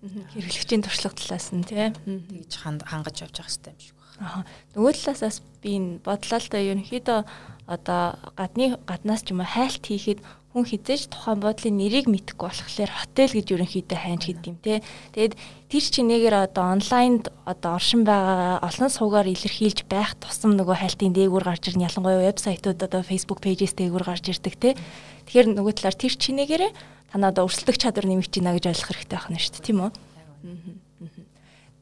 [0.03, 1.91] Хэрэглэгчийн туршлага талаас нь тий.
[1.91, 4.41] Тэгж хангаж явж явах хэрэгтэй юм шиг Аа.
[4.73, 7.19] Нөгөө талаасаас би энэ бодлоо л да ерөнхийдөө
[7.67, 8.03] одоо
[8.33, 10.23] гадны гаднаас ч юм уу хайлт хийхэд
[10.57, 14.81] хүн хизээж тухайн бодлын нэрийг мэдэхгүй болохоор хотел гэж ерөнхийдөө хайж хэд юм те.
[15.13, 15.33] Тэгээд
[15.69, 21.45] тэр чинээгээр одоо онлайнд одоо оршин байгаа олон суугаар илэрхийлж байх тусам нөгөө хайлтын дээгүүр
[21.45, 24.73] гарч ирнэ ялангуяа вебсайтууд одоо Facebook pages дээгүүр гарч ирдэг те.
[25.29, 26.63] Тэгэхээр нөгөө талаар тэр чинээгээр
[27.13, 29.91] танаа одоо өрсөлдөх чадвар нэмэгч гинэ гэж ойлгох хэрэгтэй байна шүү дээ тийм үү?
[29.93, 30.86] Аа.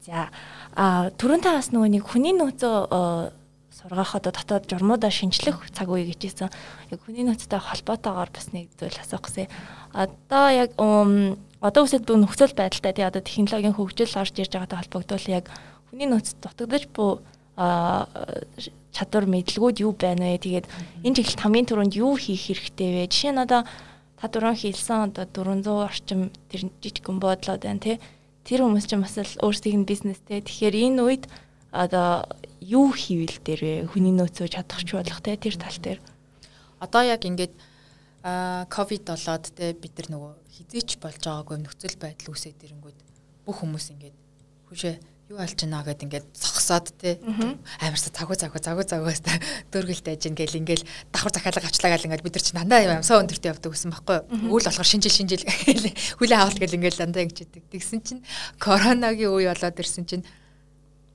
[0.06, 0.30] За
[0.76, 3.32] А түрүүн та бас нөгөө нэг хүний нөөцөө
[3.72, 6.52] сургах одоо дотоод журмуудаа шинжлэх цаг үе гэж хэлсэн.
[6.92, 9.48] Яг хүний нөөцтэй холбоотойгоор бас нэг зүйл асуух гэсэн.
[9.96, 15.26] Одоо яг одоо үсэд бүх нөхцөл байдалтай тий одоо технологийн хөгжил орж ирж байгаатай холбогдвол
[15.32, 15.48] яг
[15.88, 17.24] хүний нөөц дутагдаж буй
[17.56, 20.44] чадвар мэдлгүүд юу байна вэ?
[20.44, 20.66] Тэгээд
[21.08, 23.08] энэ чиглэлд хамгийн түрүүнд юу хийх хэрэгтэй вэ?
[23.08, 23.64] Жишээ нь одоо
[24.20, 26.20] та дөрөв хэлсэн одоо 400 орчим
[26.52, 27.96] тэр жижигхэн бодлоод байна тий.
[28.46, 30.38] Тэр хүмүүс чинь бас л өөрсдийн бизнестэй.
[30.38, 31.24] Тэгэхээр энэ үед
[31.74, 32.30] одоо
[32.62, 33.74] юу хийвэл дээр вэ?
[33.90, 36.00] Хүний нөөцөө чадахч болох тий тэр тал дээр.
[36.78, 37.54] Одоо яг ингээд
[38.70, 42.98] ковид болоод те бид нар нөгөө хизээч болж байгаагүй нөхцөл байдал үүсээд ирэнгүүт
[43.46, 44.16] бүх хүмүүс ингээд
[44.70, 44.94] хүшээ
[45.26, 47.18] юу алж байна гэд ингээд зогсоод те.
[47.82, 49.34] Амарса цагуу цагуу цагуус та
[49.74, 53.20] дөргөлтэй ажин гэл ингээл давхар захиалга авчлаа гэл ингээд бид нар чинь дандаа юм амсаа
[53.26, 54.18] өндөртөө явдаг гэсэн байхгүй
[54.54, 55.42] үйл болохоор шинжил шинжил
[56.22, 58.22] хүлээ авалт гэл ингээд дандаа ингэдэг тэгсэн чинь
[58.62, 60.22] коронагийн үе болоод ирсэн чинь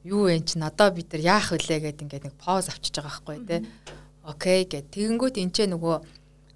[0.03, 0.65] юу вэ чинь?
[0.65, 3.63] Одоо бид нар яах вүлээ гэд ингээд нэг поз авчиж байгаа байхгүй те.
[4.25, 4.89] Окей гэд.
[4.91, 5.95] Тэгэнгүүт энэ ч нөгөө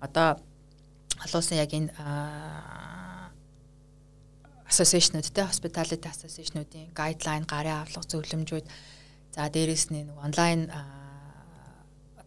[0.01, 0.41] одоо
[1.21, 1.93] халуусан яг энэ
[4.76, 8.67] association-ууд те hospitality association-уудын guideline гарын авлага зөвлөмжүүд.
[9.32, 10.67] За дээрэс нь нэг онлайн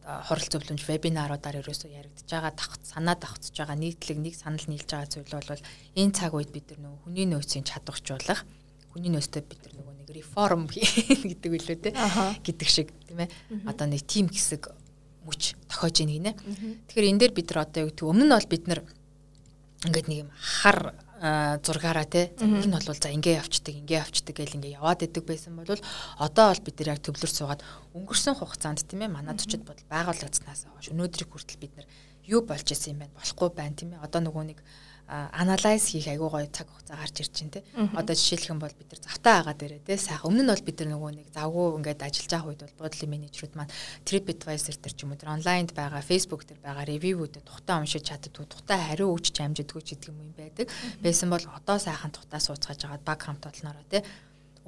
[0.09, 5.13] хурал зөвлөмж вебинаруудаар ерөөсөө яригдж байгаа давх санаа давхцж байгаа нийтлэг нэг санал нийлж байгаа
[5.13, 5.61] зүйл бол
[6.01, 8.41] энэ цаг үед бид нар нөгөө хүний нөөцийн чадварчлуулах
[8.89, 10.65] хүний нөөцтэй бид нар нөгөө нэг реформ
[11.29, 13.29] гэдэг үлээ те гэдэг шиг тийм ээ.
[13.69, 14.73] Одоо нэг тим хэсэг
[15.29, 16.33] мөч тохиож ийн гинэ.
[16.89, 18.81] Тэгэхээр энэ дээр бид нар одоо юу гэдэг өмнө нь бол бид нар
[19.85, 22.31] ингээд нэг юм хар зургаараа те.
[22.39, 25.67] Энэ бол за ингээ явцдаг ингээ явцдаг гэл ингээ яваад идэг байсан бол
[26.19, 27.63] одоо бол бид нар яг төвлөр суугаад
[27.99, 31.87] өнгөрсөн хугацаанд тийм ээ манай зочид бодол байгуулагдсанаас хойш өнөөдрийг хүртэл бид нар
[32.29, 33.19] юу болж исэн юм бэ?
[33.19, 34.05] Болохгүй байна тийм ээ.
[34.05, 34.59] Одоо нөгөө нэг
[35.09, 37.61] анализ хийх айгуу гоё цаг хугацаа гарч ирж байна те.
[37.97, 39.97] Одоо жишээлх юм бол бид нар завтаа агаа дээрээ те.
[39.97, 43.13] Сайхан өмнө нь бол бид нар нөгөө нэг завгүй ингээд ажиллаж байгаа үед бол буудлын
[43.17, 43.73] менежерүүд маань
[44.05, 48.47] TripAdvisor дээр ч юм уу тэр онлайнд байгаа Facebook дээр байгаа ревюүүдэд тухтаа уншиж чаддгүй
[48.53, 50.69] тухтаа хариу өгч амжидгүй ч гэдэг юм байдаг.
[51.01, 54.05] Байсан бол одоо сайхан тухтаа сууцгааж байгаа баг хамт олноороо те.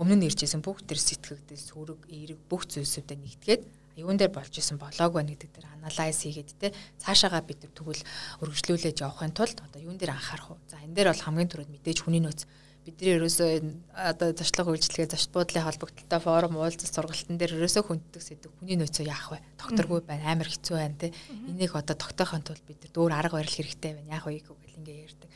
[0.01, 3.63] Өмнө нь иржсэн бүх тэр сэтгэгдэл сүрэг эерэг бүх зүйлсүүдэд нэгтгээд
[4.01, 8.03] юун дээр болж исэн болоог байна гэдэг дээр анализ хийгээд те цаашаагаа бид тэгвэл
[8.43, 10.59] өргөжлүүлээд явахын тулд одоо юун дээр анхаарах вэ?
[10.73, 12.43] За энэ дээр бол хамгийн түрүүд мэдээж хүний нөөц
[12.81, 13.51] бидний ерөөсөө
[13.93, 19.05] одоо зашлага үйлчлэгээ зочд буудлын холбогдлолтой форум уулзалт сургалтын дээр ерөөсөө хүнддэг сэдв хүний нөөцөө
[19.05, 19.39] яах вэ?
[19.61, 21.13] Докторгүй байна, амар хэцүү байна те.
[21.45, 24.17] Энийг одоо тогтоохын тулд бид дөөр арга барил хэрэгтэй байна.
[24.17, 25.29] Яах вэ гэл ингээ ярьдаг.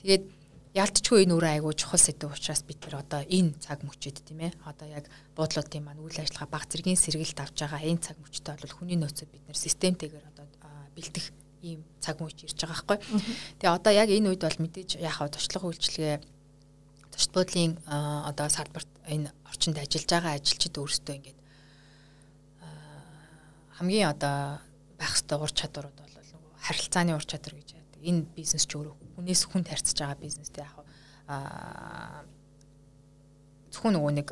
[0.00, 0.24] Тэгээд
[0.76, 4.52] ялтчгүй энэ өөрөө айгүй чухал сэдв учраас бид нар одоо энэ цаг мөчид тийм ээ
[4.68, 8.76] одоо яг буудлуудын маань үйл ажиллагаа баг зэргийн сэргийлт авч байгаа энэ цаг мөчтөд бол
[8.76, 10.44] хүний нөөцөд бид нар системтэйгээр одоо
[10.92, 11.26] бэлдэх
[11.62, 12.98] ийм цаг мөч ирж байгаа байхгүй.
[13.58, 16.16] Тэгээ одоо яг энэ үед бол мэдээж яах вэ туршлага үйлчлэгээ
[17.12, 21.38] зочд буудлын одоо салбарт энэ орчинд ажиллаж байгаа ажилчид өөрсдөө ингээд
[23.78, 24.62] хамгийн одоо
[24.98, 26.14] байх ёстой ур чадварууд бол
[26.62, 28.00] харилцааны ур чадвар гэж байдаг.
[28.02, 30.78] Энэ бизнес ч өөрөө хүнээс хүнд харьцаж байгаа бизнестэй яг
[31.26, 32.22] аа
[33.74, 34.28] зөвхөн нөгөө нэг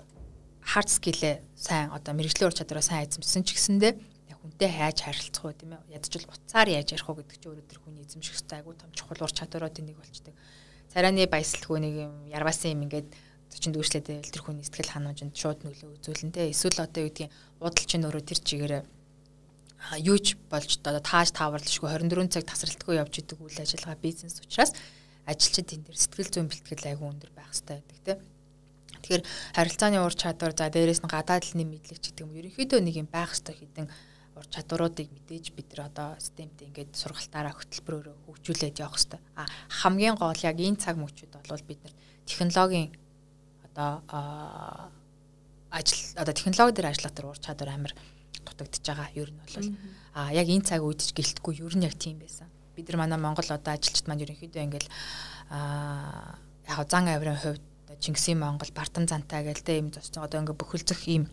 [0.63, 3.93] хард скиллээ сайн одоо мэрэгжлийн ур чадвараа сайн эзэмшсэн ч гэсэндээ
[4.31, 7.67] яг хүнтэй хайж харилцах уу тийм ээ ядчил буцаар яаж ярих уу гэдэг чинь өөрөө
[7.67, 10.35] тэр хүний эзэмших хэрэгтэй айгуу том чухал ур чадваруудын нэг болчдөг.
[10.91, 13.09] Царайны баясалгүй нэг юм ярвасан юм ингээд
[13.51, 16.51] зочин дүүшлээд байвал тэр хүний сэтгэл ханамжинд шууд нөлөө үзүүлнэ.
[16.51, 17.31] Эсвэл одоо юу гэдгийг
[17.63, 18.83] бодол чинь өөрөө тэр чигээрээ
[19.95, 24.75] юуч болж одоо тааж тааварлашгүй 24 цаг тасралтгүй явж идэг үйл ажиллагаа бизнес учраас
[25.27, 28.19] ажилчид энэ дэр сэтгэл зүйн бэлтгэл айгүй өндөр байх хэрэгтэй байдаг тийм.
[29.03, 29.25] Тэгэхээр
[29.55, 33.09] харилцааны ур чадвар за дээрэс нь гадаад хэлний мэдлэг ч гэдэг юм ерөнхийдөө нэг юм
[33.11, 33.87] байх хэрэгтэй хэдэн
[34.37, 39.21] ур чадваруудыг мэдээж бид нар одоо системд ингээд сургалтаараа хөтөлбөрөөр хөгжүүлээд явах хэрэгтэй.
[39.39, 41.95] А хамгийн гол яг энэ цаг мөчид бол бид нар
[42.27, 42.91] технологийн
[43.71, 44.03] одоо
[45.71, 47.95] ажил одоо технологи дээр ажиллах төр ур чадвар амар
[48.47, 49.11] дутагдж байгаа.
[49.19, 49.67] Ер нь бол
[50.15, 52.47] а яг энэ цаг үед ч гэлтгүй ер нь яг тийм байсан.
[52.79, 54.89] Бид нар манай Монгол одоо ажилчид маань ерөнхийдөө ингээл
[55.51, 56.39] а
[56.71, 57.65] яг зан авирын хувьд
[58.01, 61.27] Чингисийн Монгол Бартан зантай гээл те ийм зоч одоо ингээ бүхэлзэх ийм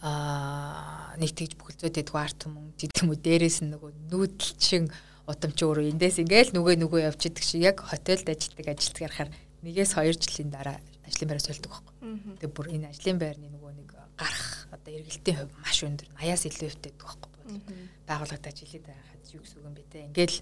[0.00, 4.88] а нэг тэгж бүхэлзөөд идэггүй арт юм гэдэг юм уу дээрээс нь нөгөө нүүдэлчин
[5.28, 9.30] удамч өөрөө эндээс ингээл нөгөө явж идэг шиг яг хотелд ажилладаг ажилтг ярахаар
[9.60, 11.94] нэгээс 2 жилийн дараа ажлын байраа солидог байхгүй.
[12.40, 16.08] Тэгээ бүр энэ ажлын байрны нөгөө нэг гарах одоо эргэлтийн хувь маш өндөр.
[16.16, 17.60] 80-аас илүү өвдөд байхгүй бол
[18.06, 19.98] байгууллагад жилийн байхад юу гэсэн үг юм бэ те?
[20.06, 20.38] Ингээл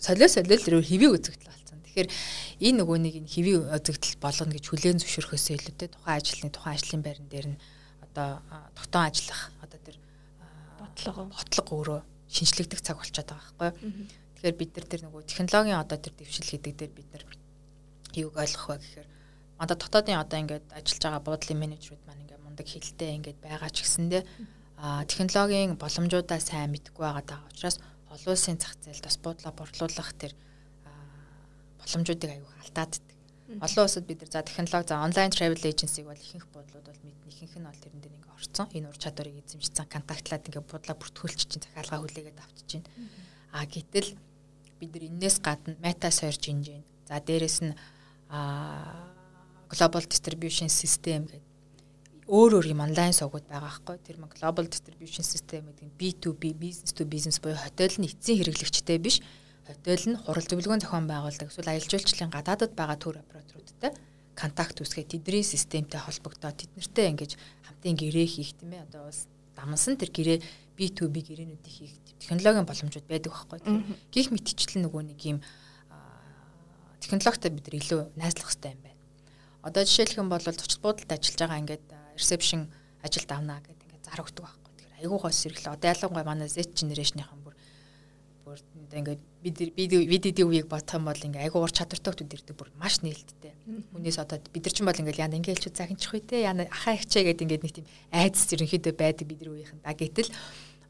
[0.00, 1.78] солио солиол рүү хэвийг үзэгдэл болсон.
[1.84, 2.08] Тэгэхээр
[2.64, 5.92] энэ нөгөө нэг энэ хэвийн үзэгдэл болгоно гэж хүлээн зөвшөөрөхөөсөө илүү те?
[5.92, 7.58] Тухайн ажлын тухайн ажлын байран дээр нь
[8.00, 8.28] одоо
[8.74, 9.96] тогтоон ажиллах одоо тэр
[10.80, 12.00] бодлого бодлого өөрөө
[12.32, 14.08] шинжлэгдэх цаг болчиход байгаа байхгүй.
[14.40, 17.24] Тэгэхээр бид нар тэр нөгөө технологийн одоо тэр дэвшил гэдэг дээр бид нар
[18.16, 19.08] юуг ойлгох вэ гэхээр
[19.58, 22.02] манда дотоодын одоо ингээд ажиллаж байгаа буудлын менежерүүд
[22.60, 24.22] мундаг хилтэй ингээд байгаа ч гэсэндээ
[25.08, 27.80] технологийн боломжуудаа сайн мэдгүй байгаа даа учраас
[28.12, 30.32] олон улсын зах зээлд бас буудлаа борлуулах тэр
[31.80, 33.00] боломжуудыг аюух алдаад
[33.50, 37.34] Олон улсад бид нар за технологи за онлайн travel agency бол ихэнх буудлууд бол мэднэ.
[37.34, 38.70] Ихэнх нь бол тэрэн дээр ингээ орцсон.
[38.70, 42.86] Энэ ур чадварыг эзэмшсэн контактлаад ингээ буудлаа бүртгүүлчих чинь захиалгаа хүлээгээд авчиж байна.
[43.50, 44.14] А гэтэл
[44.78, 47.74] бид нар энээс гадна meta search engine за дээрэс нь
[48.30, 49.10] а
[49.66, 51.49] global distribution system гэдэг
[52.30, 56.54] өөр өөр юм онлайн сувгууд байгаа хгүй тэр мөн global distribution system гэдэг нь B2B
[56.54, 59.18] business to business буюу хотел нь эцсийн хэрэглэгчтэй биш.
[59.66, 61.50] Хөдөөл нь хурал зөвлөгөөн зохион байгуулдаг.
[61.50, 63.90] Эсвэл аялал жуулчлалын гадаадад байгаа төр операторуудтай
[64.38, 67.32] контакт үүсгээд тэдний системтэй холбогдоод тэднэртэй ингэж
[67.66, 68.86] хамтын гэрээ хийх тийм ээ.
[68.86, 69.26] Одоо бас
[69.58, 70.38] дамсан тэр гэрээ
[70.78, 73.58] B2B гэрээнүүдийг хийх технологийн боломжууд байдаг байхгүй.
[74.14, 75.38] Гих мэтчлэн нөгөө нэг юм
[77.02, 79.00] технологитой бид илүү найзлах хэрэгтэй юм байна.
[79.66, 82.68] Одоо жишээлх юм бол зочд буудалд ажиллаж байгаа ингээд reception
[83.00, 84.72] ажилд авнаа гэдэг ингээд зар өгдөг байхгүй.
[84.76, 85.74] Тэгэхээр айгуугаас сэргэлээ.
[85.74, 87.56] Одоо ялангуяа манай Z generation-ийн бүр
[88.44, 88.58] бүр
[88.92, 92.68] ингээд бид бид видео үеийг бодох юм бол ингээ айгуу ур чадвартай хүмүүс ирдэг бүр
[92.76, 93.54] маш нээлттэй.
[93.96, 96.98] Хүнээс одоо бид нар ч бол ингээл яна ингээ хэлчих захинчих үү те яна ахаа
[97.00, 99.80] ихчээ гэдэг ингээ нэг тийм айдас ерөнхийдөө байдаг бид нар үеийнхэн.
[99.80, 100.30] Да гэтэл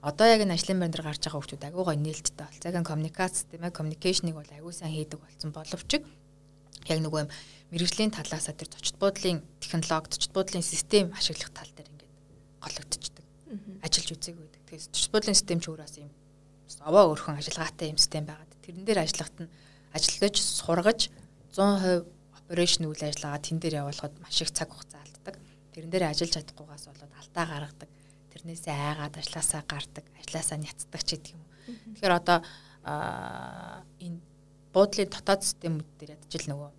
[0.00, 2.62] одоо яг энэ ажлын байр дээр гарч байгаа хүмүүс айгуу гой нээлттэй бол.
[2.64, 6.00] Цагаан коммуникац тийм ээ коммуникейшнийг бол айгуу сайн хийдэг болсон боловч
[6.90, 7.30] яг нөгөө юм
[7.70, 12.12] мэрэгжлийн талаасаа тэр зочд буудлын технологи, зочд буудлын систем ашиглах тал дээр ингээд
[12.58, 13.26] гологдчихдаг.
[13.86, 14.46] Ажиллаж үзээгүй.
[14.50, 16.10] Тэгэхээр зочд буудлын систем ч өөрөөс юм
[16.86, 19.52] овоо өрхөн ажиллагаатай юм систем байгаад тэрэн дээр ажиллахад нь
[19.92, 21.00] ажиллаж сургаж
[21.52, 22.06] 100%
[22.38, 25.36] operation үйл ажиллагаа тэн дээр явуулахад маш их цаг хугацаа алддаг.
[25.74, 27.90] Тэрэн дээр ажиллаж чадахгүйгаас болоод алдаа гаргадаг.
[28.32, 31.42] Тэрнээсээ айгаад ажилласаа гардаг, ажилласаа няцдаг ч гэдэг юм.
[31.98, 32.38] Тэгэхээр одоо
[34.00, 34.18] энэ
[34.72, 36.70] буудлын дотоод системүүд дээр ядчил нөгөө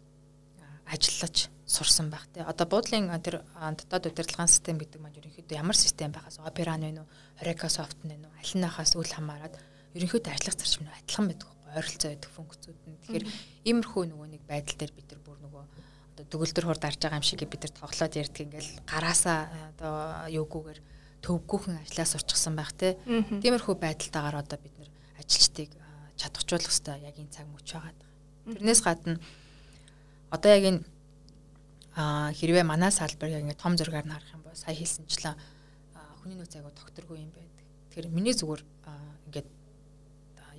[0.91, 2.43] ажиллаж сурсан байх тий.
[2.43, 7.07] Одоо буудлын тэр дотоод удирдлагын систем гэдэг маань ерөнхийдөө ямар систем байхаас нь вэ,
[7.39, 9.55] Oracle soft нь вэ, аль нахаас үл хамааран
[9.95, 12.99] ерөнхийдөө ажиллах зарчим нь адилхан байдаг байхгүй ойролцоо байдаг функцүүд нь.
[13.07, 13.25] Тэгэхээр
[13.71, 15.63] иймэрхүү нөгөө нэг байдал дээр бид нар бүр нөгөө
[16.11, 19.39] одоо төгөлдөр хурд арж байгаа юм шиг бид нар тоглоод ярьдаг ингээл гараасаа
[19.71, 19.95] одоо
[20.27, 20.79] юугүйгээр
[21.23, 22.99] төвгүүхэн ажиллаа сурчсан байх те.
[23.07, 25.71] Тиймэрхүү байдалтайгаар одоо бид нар ажилчдыг
[26.19, 27.95] чадахжуулах хэрэгтэй яг энэ цаг мөч байгаа.
[28.51, 29.21] Тэрнээс гадна
[30.31, 30.81] одоо яг энэ
[32.39, 35.35] хэрвээ манай салбар яг ингэ том зургаар нь харах юм бол сая хэлсэнчлэн
[36.23, 37.65] хүний нөөц айгу докторгүй юм байдаг.
[37.91, 38.63] Тэгэхээр миний зүгээр
[39.27, 39.49] ингээд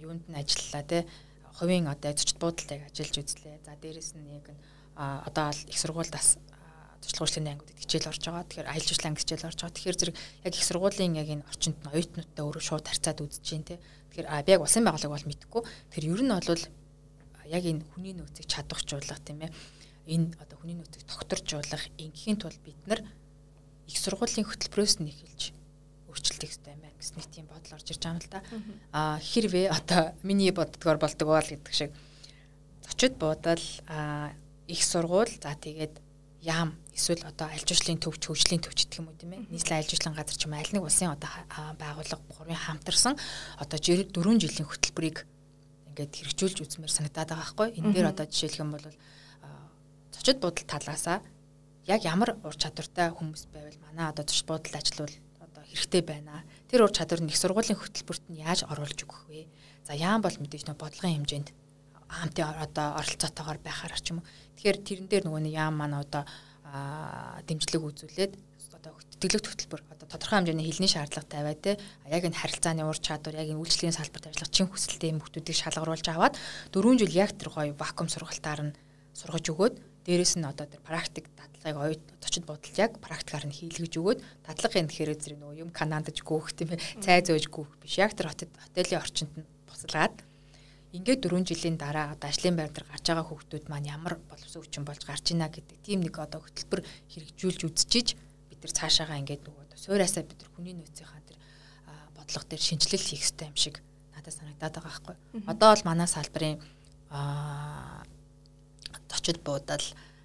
[0.05, 1.09] юунд нь ажиллалаа те
[1.57, 3.65] хувийн одоо зочд буудалтайг ажиллаж үзлээ.
[3.65, 4.47] За дээрэс нь яг
[4.97, 6.37] одоо их сургуульд бас
[7.01, 8.45] туршлага үйлчлэгийн ангиуд хичээл орж байгаа.
[8.47, 9.77] Тэгэхээр аялал жуулчлалын анги хичээл орж байгаа.
[9.79, 10.17] Тэгэхээр зэрэг
[10.47, 13.81] яг их сургуулийн яг энэ орчинд нь оюутнуудтай өөрөө шууд харьцаад үзэж те.
[14.13, 15.63] Тэгэхээр а яг улсын байгууллага бол мэдэхгүй.
[15.91, 16.63] Тэгэхээр ер нь бол
[17.53, 19.53] яг энэ хүний нөөцийг чадваржуулах тийм ээ.
[20.09, 23.05] Энэ одоо хүний нөөцийг тогтворжуулах ингийн тулд бид нар
[23.87, 25.53] их сургуулийн хөтөлбөрөөс нь эхэлж
[26.09, 28.41] өөрчлөлт хийх хэрэгтэй байна гэсэн нэг тийм бодол орж ирж байгаа юм л да.
[28.93, 31.93] Аа хэрвээ одоо миний боддгоор болдог бол гэдэг шиг
[32.83, 34.33] зочид буудал аа
[34.67, 36.01] их сургууль за тэгээд
[36.43, 39.89] яам эсвэл одоо аль жуулчлалын төвч хөгжлийн төвч гэх юм уу тийм ээ нийслэлийн аль
[39.89, 41.31] жуулчлалын газар ч юм аль нэг улсын одоо
[41.79, 43.15] байгууллага гурван хамтарсан
[43.63, 45.23] одоо 4 жилийн хөтөлбөрийг
[45.93, 48.87] ингээд хэрэгжүүлж үзмээр санагдаад байгаа байхгүй энэ дээр одоо жишээлх юм бол
[50.17, 51.21] зочид буудал талаасаа
[51.87, 55.17] яг ямар ур чадвартай хүмүүс байвал манай одоо зочид буудалд ажиллавал
[55.73, 56.45] хэрэгтэй байна.
[56.69, 59.49] Тэр ур чадвар их сургуулийн хөтөлбөрт нь яаж оруулж өгөх вэ?
[59.85, 61.49] За яам бол мэдээж нөө бодлогын хэмжээнд
[62.13, 64.29] хамтын одоо оролцоотойгоор байхаар ч юм уу.
[64.61, 66.29] Тэгэхээр тэрэн дээр нөгөө нэг яам маань одоо
[67.49, 68.33] дэмжлэг үзүүлээд
[68.83, 71.79] одоо тэтгэлэг хөтөлбөр одоо тодорхой хэмжээний хилний шаардлага тавиад те.
[72.11, 76.07] Яг энэ харилцааны ур чадвар яг энэ үйлчлэгийн салбарт ажиллах чин хүсэлтэй юм хүмүүсийг шалгаруулж
[76.11, 76.35] аваад
[76.75, 78.77] 4 жил яг тэр гоё вакуум сургалтаар нь
[79.15, 83.95] сургаж өгөөд дээрэс нь одоо тэр практик дадлагыг оюут зочид бодолд яг практикаар нь хийлгэж
[84.03, 84.19] өгөөд
[84.51, 88.03] дадлагын тэгэхээр зэрэг нөгөө юм канандаж гөөх тийм ээ цай зөөж гөөх биш.
[88.03, 90.27] Яг тэр хотелийн орчинд нь буцалгаад
[90.93, 94.85] ингээд 4 жилийн дараа одоо ажлын байр дээр гарч байгаа хүүхдүүд маань ямар боловсон хүчин
[94.85, 98.09] болж гарч ийна гэдэг тийм нэг одоо хөтөлбөр хэрэгжүүлж үзчихэж
[98.63, 101.39] бид нар цаашаагаа ингээд нөгөө одоо суйраасаа бид нар хүний нөөцийнхаа тэр
[102.15, 103.77] бодлого дээр шинжилэл хийх хэрэгтэй юм шиг
[104.15, 105.17] надад санагдаад байгаа байхгүй.
[105.51, 106.57] Одоо бол манай салбарын
[107.11, 108.03] аа
[109.23, 109.85] очиж буудал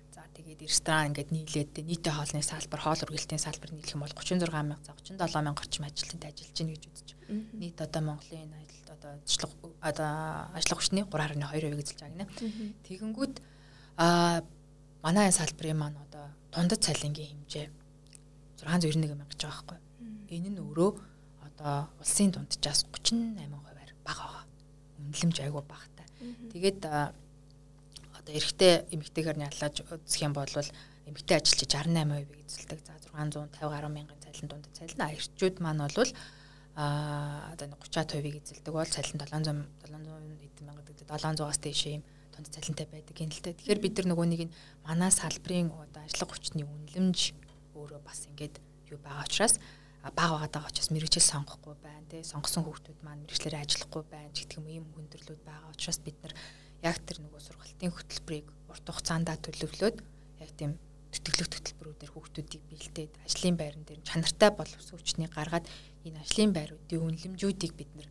[0.09, 4.49] за тэгээд ресторан ингээд нийлээд нийтийн хоолны салбар хоол үргэлтийн салбар нийлэх юм бол 36
[4.49, 7.09] мянга за 37 мянга орчим ажилтнууд ажиллаж байна гэж үзэж.
[7.53, 9.53] Нийт одоо Монголын аялалд одоо ажиллах
[9.85, 10.09] одоо
[10.57, 12.25] ажиллах хүчний 3.2% гэж хэлж байгаа гинэ.
[12.89, 13.35] Тэгэнгүүт
[14.01, 14.41] а
[15.05, 17.67] манай салбарын маань одоо дундад цалингийн хэмжээ
[18.61, 19.79] 691 мянга гэж байгаа байхгүй.
[20.33, 20.91] Энэ нь өөрөө
[21.45, 24.43] одоо улсын дунджаас 38%-аар бага байгаа.
[24.97, 26.05] Үнэлэмж айгүй багтай.
[26.51, 30.49] Тэгээд одоо эрэгтэй эмэгтэйгээр яллаж үзэх юм бол
[31.07, 32.79] эмэгтэй ажилчид 68% эзэлдэг.
[32.83, 36.11] За 650 гаруй мянган цалин дунд цалин эрчүүд маань бол
[36.77, 42.03] а одоо 30%-ийг эзэлдэг бол цалин 700 700 эдэн мянга гэдэг 700-аас дээш юм
[42.35, 43.57] тунд цалинтай байдаг юм л дээ.
[43.57, 44.53] Тэгэхээр бид нар нөгөө нэг нь
[44.85, 47.46] манай салбарын одоо ажиллах хүчний үнэлэмж
[47.87, 48.59] өөрөө бас ингээд
[48.91, 49.55] юу байгаа учраас
[50.15, 54.67] бага байгаа учраас мэрэгжил сонгохгүй байна тий сонгосон хүүхдүүд маань мэрэгчлэрээ ажиллахгүй байна гэдэг юм
[54.67, 56.33] ийм хүндрэлүүд байгаа учраас бид нар
[56.83, 59.97] яг тэр нөгөө сургалтын хөтөлбөрийг урт хугацаанд төлөвлөөд
[60.43, 60.75] яг тийм
[61.11, 65.65] тэтгэлэг хөтөлбөрүүдээр хүүхдүүдийг бэлдээд ажлын байран дээр чанартай боловсон хүчний гаргаад
[66.03, 68.09] энэ ажлын байруудын үнэлэмжүүдийг бид нэр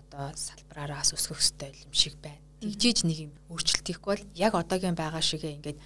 [0.00, 2.40] одоо салбараараас өсгөх ёстой юм шиг байна.
[2.60, 5.78] Тэгжиж нэг юм өөрчлөлт хийхгүй бол яг одоогийн байгаа шигээ ингээд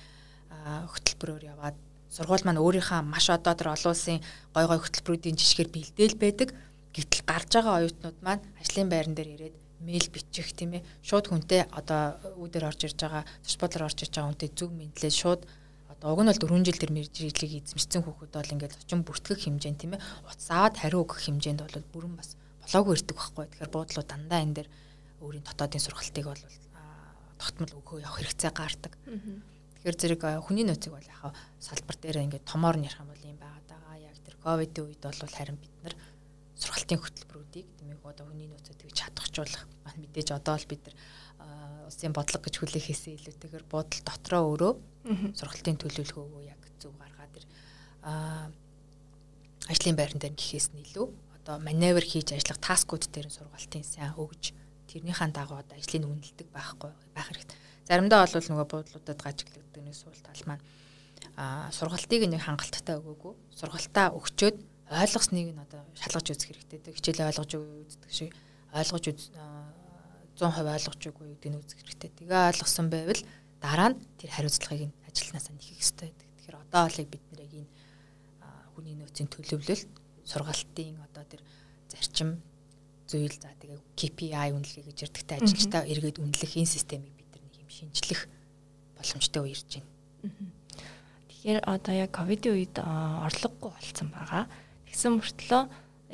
[0.93, 1.77] хөтөлбөрөөр яваад
[2.17, 4.25] сургууль маань өөрийнхөө маш одоо тэр олон улсын
[4.57, 6.49] гой гой хөтөлбөрүүдийн жишгээр бэлдээл байдаг.
[6.97, 10.87] Гэтэл гарч байгаа оюутнууд маань ажлын байран дээр ирээд мэйл бичих тийм ээ.
[11.05, 15.13] Шууд хүнтэй одоо үүдээр орж ирж байгаа, зурч бодлоор орж ирж байгаа хүнтэй зүг мэдлээ
[15.13, 15.43] шууд
[15.93, 19.81] одоо уг нь бол 4 жил тэр мэржлийг эзэмшсэн хүүхэд бол ингээд очин бүртгэх хэмжээнд
[19.81, 23.45] тийм ээ утас аваад хариу өгөх хэмжээнд бол бүрэн бас болоогүй ирдэг байхгүй.
[23.45, 24.69] Тэгэхээр буудлууд дандаа энэ дээр
[25.21, 26.43] өөрийн дотоодын сургалтыг бол
[27.41, 28.93] тогтмол өгөө явах хэрэгцээ гардаг.
[29.87, 31.31] Тэгэхээр зэрэг хүний нөөцийг бол яхаа
[31.63, 33.95] салбар дээр ингээд томоор нь ярих юм бол юм байгаад байгаа.
[34.03, 35.95] Яг тэр ковидын үед бол харин бид нар
[36.59, 40.97] сургалтын хөтөлбөрүүдийг тэмээг одоо хүний нөөцөө тэгж чадахжуулах маань мэдээж одоо л бид нар
[41.87, 44.73] улсын бодлого гэж хүлээх хэсэ илүүтэйгээр бодол дотроо өөрөө
[45.39, 47.47] сургалтын төлөвлөгөөгөө яг зөв гаргаад ир
[49.71, 51.07] ажлын байран дээр гэхээс нь илүү
[51.39, 54.51] одоо маневр хийж ажиллах таскууд дээр сургалтын сайн өгж
[54.91, 57.66] тэрнийхэн дагуу одоо ажлыг үнэлдэг байхгүй байх хэрэгтэй.
[57.87, 60.65] Заримдаа бол нөгөө буудлуудад гажиглагддаг нэг суул тал маань
[61.39, 64.57] а сургалтыг нэг хангалттай өгөөгүй сургалтаа өгчөөд
[64.91, 66.95] ойлгосныг нь одоо шалгаж үзэх хэрэгтэй.
[66.95, 68.31] Хичээл ойлгож үздэг шиг
[68.71, 69.31] ойлгож үз
[70.39, 72.11] 100% ойлгож үгүй гэдэг нь үзэх хэрэгтэй.
[72.23, 73.23] Тэгээ ойлгосон байвал
[73.59, 76.29] дараа нь тэр хариуцлагыг нь ажилтнаас нь хийх хэрэгтэй байдаг.
[76.37, 77.71] Тэгэхээр одоо олыг бид нэр энэ
[78.77, 79.91] хүний нөөцийн төлөвлөлт
[80.29, 81.43] сургалтын одоо тэр
[81.89, 82.43] зарчим
[83.09, 87.55] зүйл за тэгээ KPI үнэлгээ гэж ярьдагтай ажилчдаа эргээд үнэлэх энэ системийг бид нар нэг
[87.63, 88.25] юм шинжлэх
[88.97, 89.93] боломжтой үе ирж байна.
[91.29, 94.45] Тэгэхээр одоо яг ковидын үед орлогогүй болсон байгаа.
[94.89, 95.63] Тэгсэн мөртлөө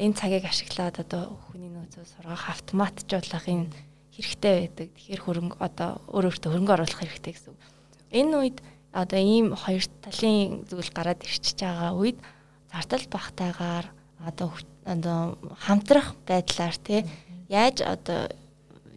[0.03, 3.71] энэ цагийг ашиглаад одоо хүний нөөцөө сургах автоматжуулахын
[4.11, 4.89] хэрэгтэй байдаг.
[4.99, 7.55] Тэгэхээр хөрөнгө одоо өөр өөртөө хөрөнгө оруулах хэрэгтэй гэсэн.
[8.13, 8.59] Энэ үед
[8.93, 12.19] одоо ийм хоёр талын зүйл гараад ирчихэж байгаа үед
[12.69, 13.87] зардал багтаагаар
[14.21, 14.53] одоо
[14.85, 17.01] одоо хамтрах байдлаар тий
[17.49, 18.29] яаж одоо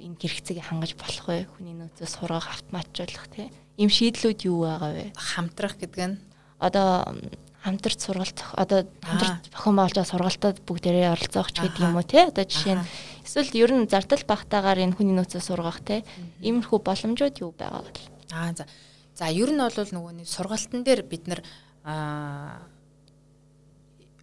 [0.06, 1.49] энэ хэрэгцээг хангаж болох вэ?
[1.58, 3.49] Хүний нөөцөө сургах автоматжуулах тий
[3.82, 5.06] ийм шийдлүүд юу байгаа вэ?
[5.18, 6.22] Хамтрах гэдэг нь?
[6.62, 7.18] Одоо
[7.66, 12.45] хамтарч сургалт одоо хамтарч болж байгаа сургалтад бүгдээрээ оролцоох ч гэдэг юм уу тий одоо
[12.45, 12.86] жишээ нь
[13.26, 16.06] эсвэл ер нь зардал багтаагаар энэ хүний нөөцөө сургах тий
[16.45, 17.91] иймэрхүү боломжууд юу байгаа вэ?
[18.32, 18.70] Аа за.
[19.18, 21.41] За ер нь бол нөгөө нэг сургалтын дээр бид нар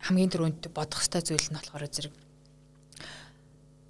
[0.06, 2.14] хамгийн түрүүнд бодох ёстой зүйл нь болохоор зэрэг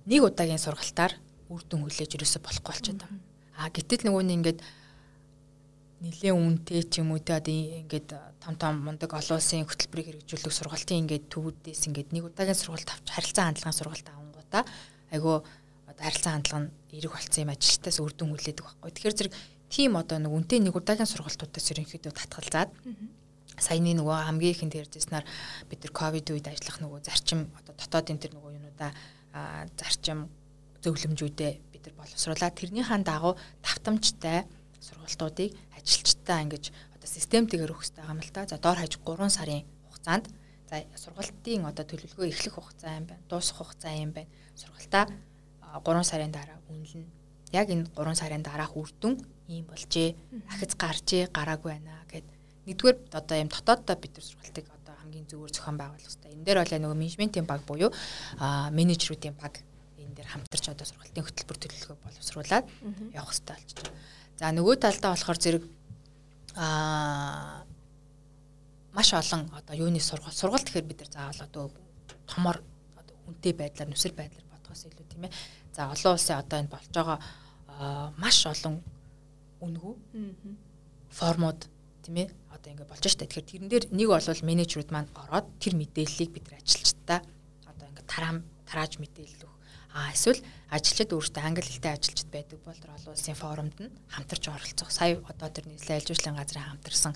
[0.08, 1.12] нэг удаагийн сургалтаар
[1.52, 3.20] үр дүн хүлээж ерөөсө болохгүй болчиход байна.
[3.60, 4.60] Аа гэтэл нөгөө нь ингээд
[6.02, 8.08] нэлээ үнэтэй ч юм уу те одоо ингээд
[8.42, 13.06] том том мундаг олон улсын хөтөлбөрийг хэрэгжүүлэх сургалтын ингээд төвүүдээс ингээд нэг удаагийн сургалт авч
[13.06, 14.62] харилцан хандлагын сургалт авангуудаа
[15.14, 15.36] айгүй
[15.86, 18.90] одоо харилцан хандлага нь эрэг болсон юм ажилтаас үр дүн хүлээдэг байхгүй.
[18.90, 19.34] Тэгэхээр зэрэг
[19.70, 22.70] тийм одоо нэг үнэтэй нэг удаагийн сургалтуудаас ерөнхийдөө татгалзаад
[23.62, 25.24] саяны нөгөө хамгийн ихэнд ярьжсэнаар
[25.70, 28.90] бид нар ковид үед ажиллах нөгөө зарчим одоо дотоодын тэр нөгөө юунуудаа
[29.78, 30.26] зарчим
[30.82, 34.44] зөвлөмжүүдээ бид нар боловсруулаад тэрнийхэн дагуу давтамжтай
[34.82, 36.64] сургалтуудыг ажилчдаа ингэж
[36.94, 38.46] одоо системтэйгээр өгөх хэрэгтэй юм л да.
[38.50, 40.26] За доор хаяж 3 сарын хугацаанд
[40.68, 43.22] за сургалтын одоо төлөвлөгөө эхлэх хугацаа юм байна.
[43.30, 44.30] Дуусах хугацаа юм байна.
[44.58, 45.04] Сургалтаа
[45.82, 47.06] 3 сарын дараа үнэлнэ.
[47.54, 50.18] Яг энэ 3 сарын дараах үр дүн ийм болжээ.
[50.50, 52.26] Ахиц гарчээ, гараагүй байна гэд
[52.66, 54.66] нэгдүгээр одоо юм дотооддоо бид нар сургалтыг
[55.12, 56.32] хамгийн зөвөр зохион байгуулах хэрэгтэй.
[56.32, 57.90] Энэ дээр бол нөгөө менежментийн баг буюу
[58.72, 59.60] менежерүүдийн баг
[60.22, 62.66] дээр хамтарч одоо сургалтын хөтөлбөр төлөвлөгөө боловсруулад
[63.10, 63.98] явах хэрэгтэй болж байна.
[64.38, 65.64] За нөгөө талдаа болохоор зэрэг
[66.54, 67.66] аа
[68.94, 71.64] маш олон одоо юуны сургалт сургалт гэхээр бид нар заавал одоо
[72.30, 72.56] томор
[72.94, 75.32] одоо үнэтэй байдлаар нүсэр байдлаар бодгоос илүү тийм ээ.
[75.74, 77.18] За олон улсын одоо энэ болж байгаа
[78.20, 78.78] маш олон
[79.58, 79.94] үнгүү
[81.10, 81.60] формууд
[82.04, 83.26] тийм ээ одоо ингэ болж штэ.
[83.26, 87.20] Тэгэхээр тэрэн дээр нэг бол менежерүүд маань ороод тэр мэдээллийг бид нар ажилчдаа
[87.66, 89.51] одоо ингэ тараам тарааж мэдээлэл
[89.92, 90.40] А эсвэл
[90.72, 94.88] ажилчид өөрсдөө англи хэлтэй ажилчид байдаг бол олон улсын форумд нь хамтарч оролцох.
[94.88, 97.14] Сая одоо тэр нийслэл айлжуулалтын газрын хамтарсан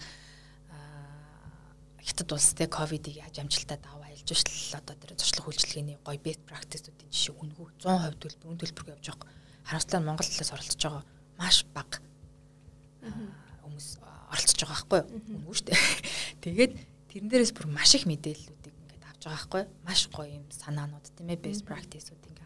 [2.07, 7.11] хятад улс те ковидыг яаж амжилтад аваа айлжуулал одоо тэр зуршлах үйлчилгээний гоё best practice-уудын
[7.11, 9.31] жишээ үнгүү 100% төлбөр үн төлбөр явж байгаа.
[9.67, 11.05] Харамсалтай нь Монгол талаас оролцож байгаа
[11.35, 11.99] маш бага
[13.67, 13.89] хүмүүс
[14.31, 15.41] оролцож байгаа байхгүй юу?
[15.43, 15.81] Үгүй шүү дээ.
[16.47, 16.73] Тэгээд
[17.11, 19.71] тэрэн дээрээс бүр маш их мэдээллүүдийг ингээд авч байгаа байхгүй юу?
[19.83, 22.46] Маш гоё юм санаанууд тийм ээ best practice-ууд ингээд.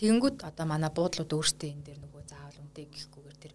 [0.00, 3.52] Тэгэнгүүт одоо манай буудлууд өөрсдөө энэ дээр нөгөө заавал үнтэй гэхгүйгээр тэр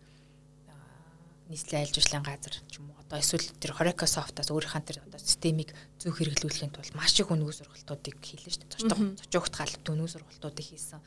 [1.49, 5.17] нийслэлийн айлж ажлын газар ч юм уу одоо эсвэл тэр Horeca Soft-аас өөрийнхөө тэр одоо
[5.17, 8.73] системийг зөв хэрэглүүлэхийн тулд маш их өнөг сургалтуудыг хийлээ шүү дээ.
[8.77, 11.01] Зочдог зочигт галт өнөг сургалтуудыг хийсэн.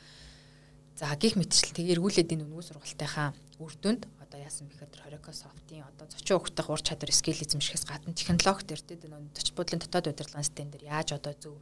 [0.98, 3.30] За гих мэтчил тэгээ эргүүлээд энэ өнөг сургалтынхаа
[3.62, 7.86] үр дүнд одоо яасан бэхээр тэр Horeca Soft-ийн одоо зочин хөгтөх ур чадвар скил эзэмшихээс
[7.86, 11.54] гадна технологи төр тэр нөө зочин бодлын дотоод удирдлагын систем дээр яаж одоо зөв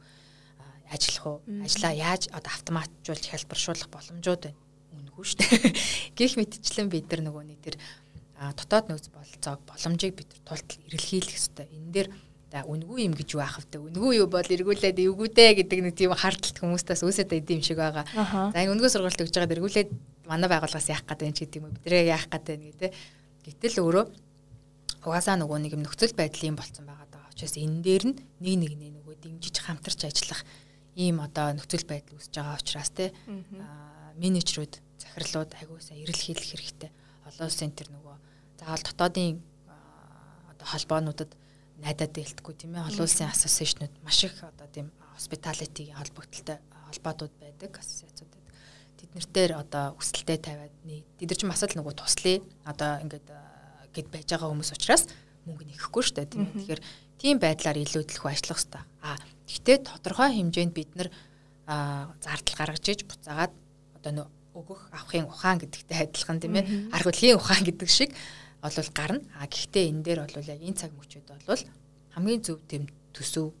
[0.91, 1.37] ажиллах уу?
[1.63, 4.59] Ажлаа яаж одоо автоматжуулж хэлбэршүүлэх боломжууд байна.
[4.95, 5.73] Үнэгүй шүү дээ.
[6.17, 7.75] Гэх мэтчлэн бид нар нөгөө нэг тэр
[8.37, 11.67] дотоод нөөц бололцоог боломжийг бид тултал эрэлхийлэх хэрэгтэй.
[11.73, 12.09] Энэ дээр
[12.53, 13.81] за үнгүй юм гэж юу аах вэ?
[13.81, 18.05] Үнгүй юу бол эргүүлээд эвгүүдээ гэдэг нэг тийм хардталт хүмүүстээс байд юм шиг байгаа.
[18.53, 19.89] За энэ үнгүй сургалт өгж байгаад эргүүлээд
[20.29, 22.93] манай байгууллагаас яах гэдэг юм ч гэдэг юм бидрээ яах гэдэг нэг те.
[23.43, 24.05] Гэтэл өөрөө
[25.03, 27.27] угаасаа нөгөө нэг юм нөхцөл байдлын болцсон байгаа даа.
[27.33, 30.43] Учраас энэ дээр нь нэг нэгнээ нөгөө дэмжиж хамтарч ажиллах
[30.97, 33.13] ийм одоо нөхцөл байдал үүсэж байгаа учраас те
[34.17, 36.91] менежерүүд захирлууд агиусаа эрэлхийлэх хэрэгтэй.
[37.29, 38.15] Олон улсын тэр нөгөө
[38.57, 39.37] заавал дотоодын
[40.49, 41.31] одоо холбоонуудад
[41.85, 46.57] найдаад дэлтгүү тийм ээ олон улсын ассоциашнууд маш их одоо тийм hospitality-ийн холбогдлолтой
[46.89, 48.53] холбоодууд байдаг ассоциацууд байдаг.
[48.97, 50.73] Тэд нэртээр одоо хүсэлтэд тавиад
[51.21, 53.29] тэд нар ч бас л нөгөө туслая одоо ингээд
[53.93, 55.05] гэд байж байгаа хүмүүс учраас
[55.45, 56.53] мөнгө нэхэхгүй шүү дээ тийм ээ.
[56.57, 56.81] Тэгэхээр
[57.21, 58.83] тийм байдлаар илүү төлөв ажиллах хэрэгтэй.
[59.05, 59.17] А
[59.47, 61.09] гэхдээ тодорхой хэмжээнд бид нар
[62.21, 63.53] зардал гаргаж иж буцаагаад
[63.97, 64.27] одоо нөө
[64.57, 66.65] өгөх авахын ухаан гэдэгтэй адилхан тийм ээ.
[66.91, 68.11] Арга хөдлийн ухаан гэдэг шиг
[68.61, 69.21] олвол гарна.
[69.37, 71.63] А гэхдээ энэ дээр бол яг энэ цаг мөчүүд бол
[72.17, 73.53] хамгийн зөв тэм төсөв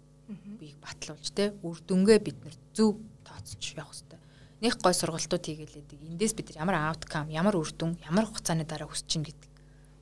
[0.59, 4.19] биеийг батлуулж те үр дүнгээ бид нар зөв тооцож явах хэрэгтэй.
[4.57, 5.99] Нэг гой сургалтууд хийгээлээдэг.
[6.17, 9.51] Эндээс бид ямар outcome, ямар үр дүн, ямар хугацааны дараа өсч ин гэдэг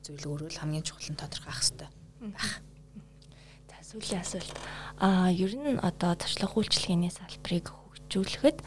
[0.00, 1.88] зүйл өөрөө л хамгийн чухал нь тодорхойлох хэрэгтэй
[2.32, 2.50] байх.
[3.86, 4.50] Сүүлийн асуулт.
[4.98, 8.58] Аа ер нь одоо туршлага үйлчлэгээний салбарыг хөгжүүлэхэд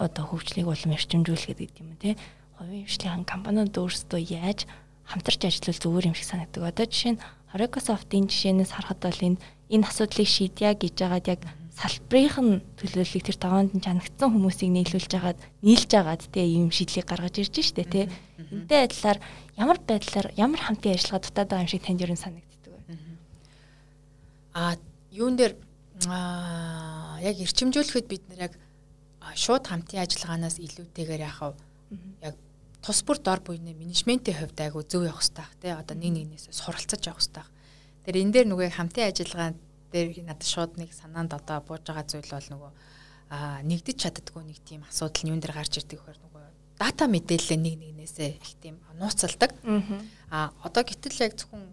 [0.00, 2.16] одоо хөгжлийг улам эрчимжүүлэхэд гэдэг юм те.
[2.56, 4.64] Хувийн хөгжлийн компаниуд өөрсдөө яаж
[5.04, 6.72] хамтарч ажиллавал зүгээр юм шиг санагддаг.
[6.72, 11.40] Одоо жишээ нь Microsoft-ийн жишээнээс харахад бол энэ энэ асуудлыг шийдъя гэж байгаад яг
[11.76, 17.04] салбарынх нь төлөөллийг тэр таванд нь чанагдсан хүмүүсийг нийлүүлж хагаад нийлж хагаад те ийм шийдлийг
[17.04, 18.08] гаргаж ирж штэ те.
[18.40, 19.20] Энтэй адилаар
[19.60, 22.45] ямар байдлаар ямар хамтын ажиллагаа дутаад байгаа юм шиг танд санагддаг вэ?
[24.56, 24.72] Аа
[25.12, 25.52] юун дээр
[27.20, 28.54] яг эрчимжүүлэхэд бид нэр яг
[29.36, 31.60] шууд хамтын ажиллагаанаас илүүтэйгээр яхав
[32.24, 32.34] яг
[32.80, 37.04] тус бүр дор буйны менежментийн хувьд айгу зөв явах хэрэгтэй тий одоо нэг нэгнээс суралцаж
[37.04, 37.46] явах хэрэгтэй.
[38.08, 39.52] Тэр энэ дээр нөгөө хамтын ажиллагаа
[39.92, 42.72] дээр надад шууд нэг санаанд одоо бууж байгаа зүйл бол нөгөө
[43.28, 46.25] а нэгдэж чаддгүй нэг тийм асуудал нь юун дээр гарч ирдэг нөгөө
[46.78, 49.52] дата мэдээлэл нэг нэгнээсээ их тийм нууцалдаг.
[50.30, 51.64] А одоо гэтэл яг зөвхөн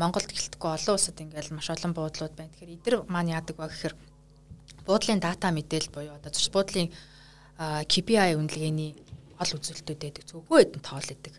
[0.00, 2.50] Монголд гэлтгүй олон улсад ингээл маш олон буудлууд байна.
[2.54, 3.94] Тэгэхээр эдгээр маань яадаг ба гэхээр
[4.86, 6.88] буудлын дата мэдээлэл буюу одоо зурц буудлын
[7.58, 8.92] KPI үнэлгээний
[9.36, 10.24] ол үзүүлэлтүүд байдаг.
[10.24, 11.34] Зөвхөн хэдэн тоол байдаг.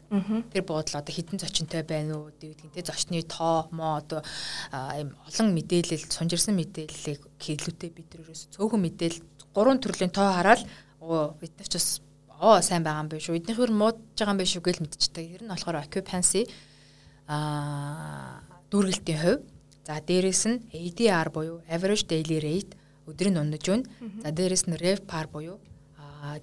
[0.54, 4.22] Тэр буудал одоо хэдэн зочинтой байна уу те зочны тоо мо одоо
[4.94, 9.26] ийм олон мэдээлэл сунжирсан мэдээллийг хэлүүтэй бид төрөөс цөөхөн мэдээлэл
[9.56, 10.62] гурван төрлийн тоо хараад
[11.02, 12.02] оо бид нар ч бас
[12.40, 15.26] оо сайн байгаа юм биш үү эднийхэр муудж байгаа юм биш үү гэж мэдчихдэг.
[15.36, 16.46] Ер нь болохоор occupancy
[17.28, 19.42] аа дүүргэлтийн хувь
[19.88, 22.74] за дээрэс нь ADR буюу average daily rate
[23.08, 23.90] өдрийн ундаж байна.
[24.24, 25.58] За дээрэс нь RevPAR буюу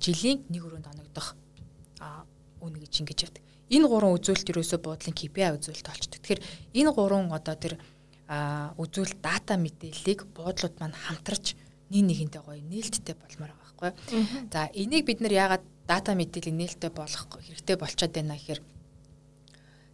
[0.01, 1.37] жилийн нэг өрөөнд оногдох
[2.65, 3.43] үнэ гэж ингэж явдаг.
[3.69, 6.21] Энэ гурван үзүүлэлт ерөөсөө буудлын KPI үзүүлэлт болчдөг.
[6.21, 6.41] Тэгэхээр
[6.81, 7.77] энэ гурван одоо тэр
[8.81, 11.57] үзүүлэлт дата мэдээллийг буудлууд маань хамтарч
[11.93, 13.93] нэг нэгэнтэй гоё нээлттэй болмоор байгаа байхгүй.
[14.53, 18.61] За энийг бид нар яагаад дата мэдээллийг нээлттэй болгох хэрэгтэй болчиход байна гэхээр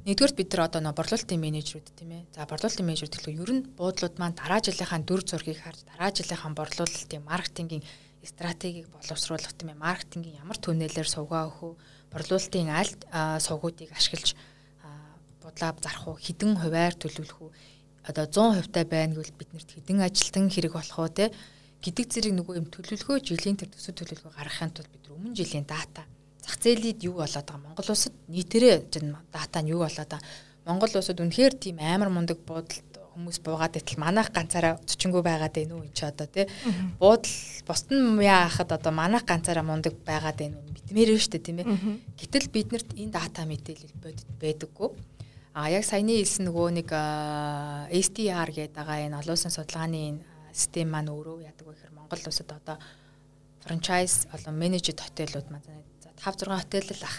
[0.01, 2.24] Нэгдүгээр бид нар одоо борлуулалтын менежерүүд тийм ээ.
[2.32, 6.57] За борлуулалтын менежерүүд гэхэл ер нь буудлууд маань дараа жилийнхаа дүр зургийг харж дараа жилийнхаа
[6.57, 7.84] борлуулалтын маркетингийн
[8.24, 9.84] стратегийг боловсруулах тийм ээ.
[9.84, 11.76] Маркетингийн ямар түнэлээр сувгаа өгөх
[12.16, 12.93] борлуулалтын аль
[13.45, 14.32] сувгуудыг ашиглаж
[15.45, 16.16] бодлоо зарах уу?
[16.16, 17.53] Хідэн хуваар төлөвлөх үү?
[18.09, 21.28] Одоо 100% та байна гэвэл биднэрт хідэн ажилтан хэрэг болох уу те
[21.81, 26.05] гэдэг зэрэг нөгөө юм төлөвлөгөө жилийн тэр төсөв төлөвлөгөө гаргахын тулд бид өмнө жилийн дата
[26.51, 28.76] зах зээлид юу болоод байгаа Монгол улсад нийтээрээ
[29.33, 30.20] дата нь юу болоод байгаа.
[30.66, 35.74] Монгол улсад үнэхээр тийм амар мундаг буудалд хүмүүс буугаад итэл манайх ганцаараа зочингүү байгаад байна
[35.76, 36.47] уу чи одоо тий.
[36.99, 37.31] Буудал
[37.66, 41.66] бусд нь яахад одоо манайх ганцаараа мундаг байгаад байна уу мэдмээр нь штэ тийм ээ.
[42.18, 44.91] Гэтэл биднэрт энэ дата мэдээлэл бодит байдаггүй.
[45.53, 46.89] А яг саяны хэлсэн нөгөө нэг
[47.91, 50.22] SDR гэдэг байгаа энэ олон улсын судалгааны
[50.53, 52.76] систем маань өөрөө яадаг вэ гэхээр Монгол улсад одоо
[53.64, 55.66] франчайз олон менежер хотелууд маань
[56.03, 57.16] за 5 6 хотел л ах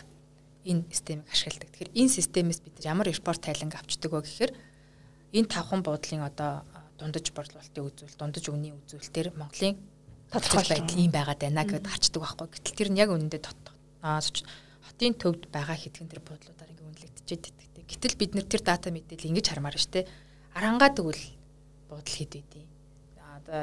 [0.66, 1.70] энэ системийг ашигладаг.
[1.72, 4.52] Тэгэхээр энэ системээс бид ямар репорт тайланг авчдаг вэ гэхээр
[5.38, 6.66] энэ тавхан буудлын одоо
[7.00, 9.78] дундаж борлуулалтын үзүүл, дундаж өгний үзүүлэлтээр Монголын
[10.30, 12.48] тодорхой байдал ийм байгаад байна гэдээ харчдаг байхгүй.
[12.54, 13.42] Гэтэл тэр нь яг үнэндээ
[14.92, 17.86] хотын төвд байгаа хэдхэн тэр буудлуудаар ингээ үнэлэгдчихэд итгэдэг.
[17.90, 20.06] Гэтэл бид нэр тэр дата мэдээлэл ингэж хармаар штэ.
[20.58, 21.26] Арангаа тэгвэл
[21.90, 22.70] буудал хэд байдیں۔
[23.42, 23.60] Одоо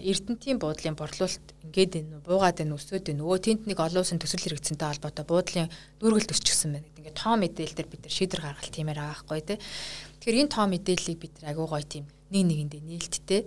[0.00, 4.88] Эрдэнтийн буудлын борлуулалт ингээд энэ буугаад энэ өсөөд энэ өө тент нэг олоосын төсөл хэрэгцэнтэй
[4.88, 5.68] холбоотой буудлын
[6.00, 7.00] дүүргэл төсчихсөн байна гэдэг.
[7.04, 9.58] Ингээд тоо мэдээлэл дээр бид нар шийдвэр гаргалт тиймээр байгаа байхгүй тий.
[10.24, 13.40] Тэгэхээр энэ тоо мэдээллийг бид нар агуу гой тийм нэг нэгэндээ нээлттэй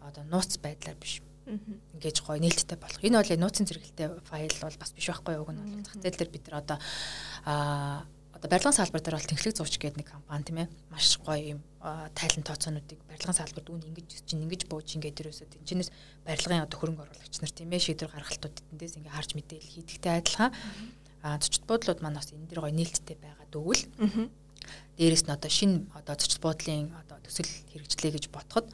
[0.00, 2.98] одоо нууц байдлаар биш Ингээж гоё нээлттэй болох.
[3.06, 5.46] Энэ бол нууцын зэрэгэлтэй файл бол бас биш байхгүй юу?
[5.46, 6.78] Уг нь бол зах зээл дээр бид нар одоо
[7.46, 8.02] аа
[8.36, 10.68] одоо барилгын салбар дээр бол тэнхлэг зууч гэдэг нэг компани тийм ээ.
[10.92, 15.90] Маш гоё юм тайлан тооцоонуудыг барилгын салбарт үүн ингэж чинь ингэж бууж ингээд дөрөөсөө тэнчнээс
[16.28, 20.52] барилгын одоо хөрөнгө оруулагч нар тийм ээ шийдвэр гаргалтууд эндээс ингээд харж мэдээлэл хийдэгтэй адилхан.
[21.24, 23.82] А зочд буудлууд манаас энэ дэр гоё нээлттэй байгаа дөгөл
[25.00, 28.68] дээрэс нь одоо шинэ одоо зочд буудлын одоо төсөл хэрэгжлэе гэж ботход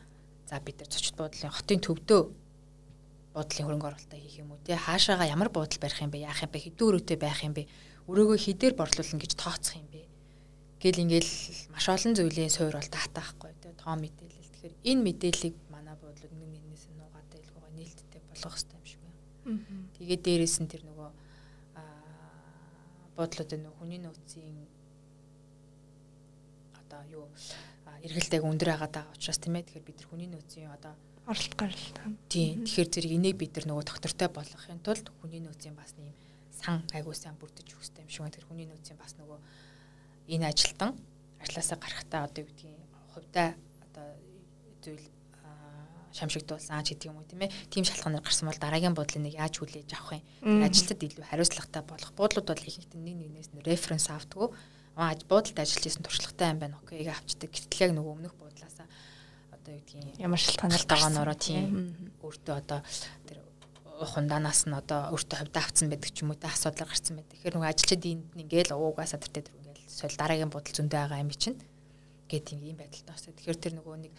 [0.50, 2.20] за бид нар зочд буудлын хотын төвдөө
[3.32, 4.76] буудлын хөрөнгө оруулалтаа хийх юм уу те?
[4.76, 6.28] Хаашаага ямар буудал барих юм бэ?
[6.28, 6.60] Яах юм бэ?
[6.60, 7.64] Хэдэн өрөөтэй байх юм бэ
[8.10, 10.02] өрөөгөө хідээр борлуулна гэж тооцох юм бэ
[10.82, 11.32] гэл ингээл
[11.70, 16.50] маш олон зүйлийн суур бол даатаахгүй те тоо мэдээлэл тэгэхээр энэ мэдээллийг манай буудлууд нэг
[16.58, 19.20] нэгнээс нь нуугаад илгуугаа нээлттэй болгох хэрэгтэй юм шиг байна.
[19.94, 21.10] Тэгээд дээрэс нь тэр нөгөө
[23.16, 24.56] буудлуудын нөгөө хүний нөөцийн
[26.82, 27.26] одоо юу
[28.02, 30.94] эргэлтэйг өндөр хагаад байгаа учраас тийм ээ тэгэхээр бид нар хүний нөөцийн одоо
[31.30, 31.96] оролт гаралт.
[32.26, 32.66] Тийм.
[32.66, 36.10] Тэгэхээр зэрэг энийг бид нар нөгөө доктортой болгохын тулд хүний нөөцийн бас нэм
[36.62, 38.36] сан айгуу сайн бүрдэж хэрэгтэй юм шиг байна.
[38.38, 39.38] Тэр хүний нөөцийн бас нөгөө
[40.30, 40.94] энэ ажилтан
[41.42, 42.78] ажлаасаа гарахтаа одоо юу гэдгийг
[43.12, 43.48] хувьдаа
[43.84, 44.06] одоо
[44.82, 45.06] зүйл
[46.12, 47.52] шамшигдуулсан ч гэдэг юм уу тийм ээ.
[47.72, 50.62] Тим шалтгаанаар гарсан бол дараагийн бодлыг нэг яаж хүлээж авах юм.
[50.62, 52.10] Ажилтад илүү хариуцлагатай болох.
[52.12, 54.52] Буудлууд бол ихэнхдээ нэг нэгнээс нь референс автгүй.
[54.94, 56.76] Аа буудалд ажиллаж исэн туршлагатай юм байна.
[56.84, 57.48] Окей, авчдаг.
[57.48, 58.86] Гэтэл яг нөгөө өмнөх буудлаасаа
[59.56, 62.80] одоо юу гэдгийг ямар шалтгаанаар дагаанороо тийм өөртөө одоо
[63.24, 63.40] тэр
[64.08, 67.36] хундаанаас нь одоо өөртөө хавьда авцсан байдаг ч юм уу те асуудал гарсан байдаг.
[67.38, 71.30] Тэгэхээр нөгөө ажилчид энд ингээл уугаас адэртэй тэр ингээл соль дараагийн бодол зөндөө байгаа юм
[71.30, 71.58] чинь
[72.30, 73.36] гэт ийм байдалтай байна.
[73.38, 74.12] Тэгэхээр тэр нөгөө нэг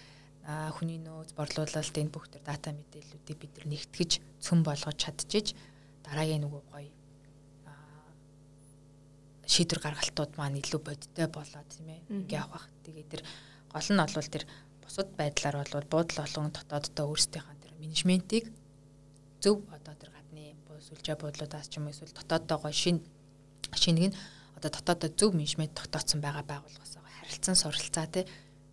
[0.75, 4.11] хүний нөөц борлуулалт энэ бүх тэр дата мэдээллүүдийг бид нар нэгтгэж
[4.43, 5.55] цөм болгож чадчихж
[6.03, 6.91] дараагийн нөгөө гоё
[9.47, 12.65] шийдвэр гаргалтууд маань илүү бодиттой болоод тийм ээ ингээ явах.
[12.83, 13.23] Тэгээд тэр
[13.71, 14.43] гол нь бол тэр
[14.83, 18.45] бусад байдлаар бол буудал олон дотооддоо өөрсдийнхээ тэр менежментийг
[19.43, 20.55] зөв одоо тэр гадны
[20.87, 23.03] сүлжээ буудлуудаас ч юм эсвэл дотооддоо гоо шин
[23.75, 24.17] шинийг нь
[24.55, 28.23] одоо дотооддоо зөв менежмент тогтооцсон байгаа байгууллагаас харилцан суралцаа тий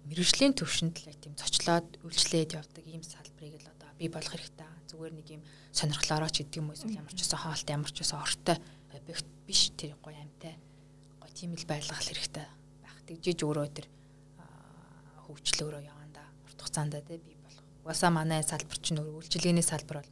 [0.06, 4.66] мэрэгжлийн төвшөнд л тийм зочлоод үйлчлээд явдаг ийм салбарыг л одоо бий болгох хэрэгтэй.
[4.90, 5.42] Зүгээр нэг ийм
[5.74, 8.58] сонирхлоороо ч гэдэг юм уу эсвэл ямар ч гэсэн хоолт ямар ч гэсэн ортой
[8.94, 10.54] объект биш тэр гоё амтай
[11.18, 12.46] гоё тийм л байлгах хэрэгтэй
[12.82, 12.96] байх.
[13.06, 13.86] Тэгжиж өөрөө тэр
[15.26, 16.00] хөгжлөөрөө яваа
[16.70, 17.64] хугацаанд тий бий болох.
[17.84, 20.10] Угаасаа манай салбар чинь өөр үйлчилгээний салбар бол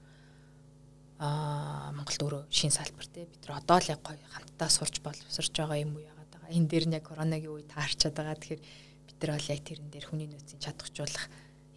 [1.19, 5.55] аа Монголд өөрөө шин салбар тий бид нар одоо л яг гоё хамтдаа сурч боловсрч
[5.59, 6.55] байгаа юм уу яагаад байгаа.
[6.55, 8.39] Энэ дээр нь яг коронагийн үе таарчаад байгаа.
[8.39, 11.27] Тэгэхээр бид нар бол яг тэрэн дээр хүний нөөцийн чадахжуулах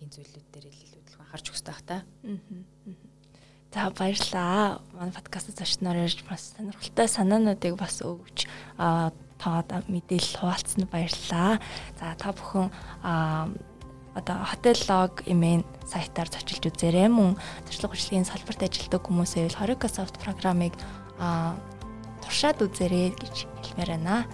[0.02, 1.98] энэ зүйлүүд дээр илүүлэлт харж өгсөй бах та.
[3.74, 4.82] За баярлаа.
[4.94, 8.46] Манай подкаст зочноор ирж бас сонирхолтой санаануудыг бас өгч
[8.78, 11.58] аа та мэдээлэл хуваалцсанд баярлалаа.
[11.98, 12.68] За та бүхэн
[14.16, 19.88] одоо hotel log email сайтаар зочилж үзээрэй мөн зорчлого хүчлийн салбарт ажилладаг хүмүүсээ бол Horeca
[19.88, 20.76] soft програмыг
[21.20, 21.55] а
[22.24, 24.28] туршаад үзээрэй гэж хэлмээр байна.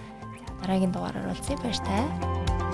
[0.62, 2.67] Дараагийн дугаараар уулзъя баяр таа.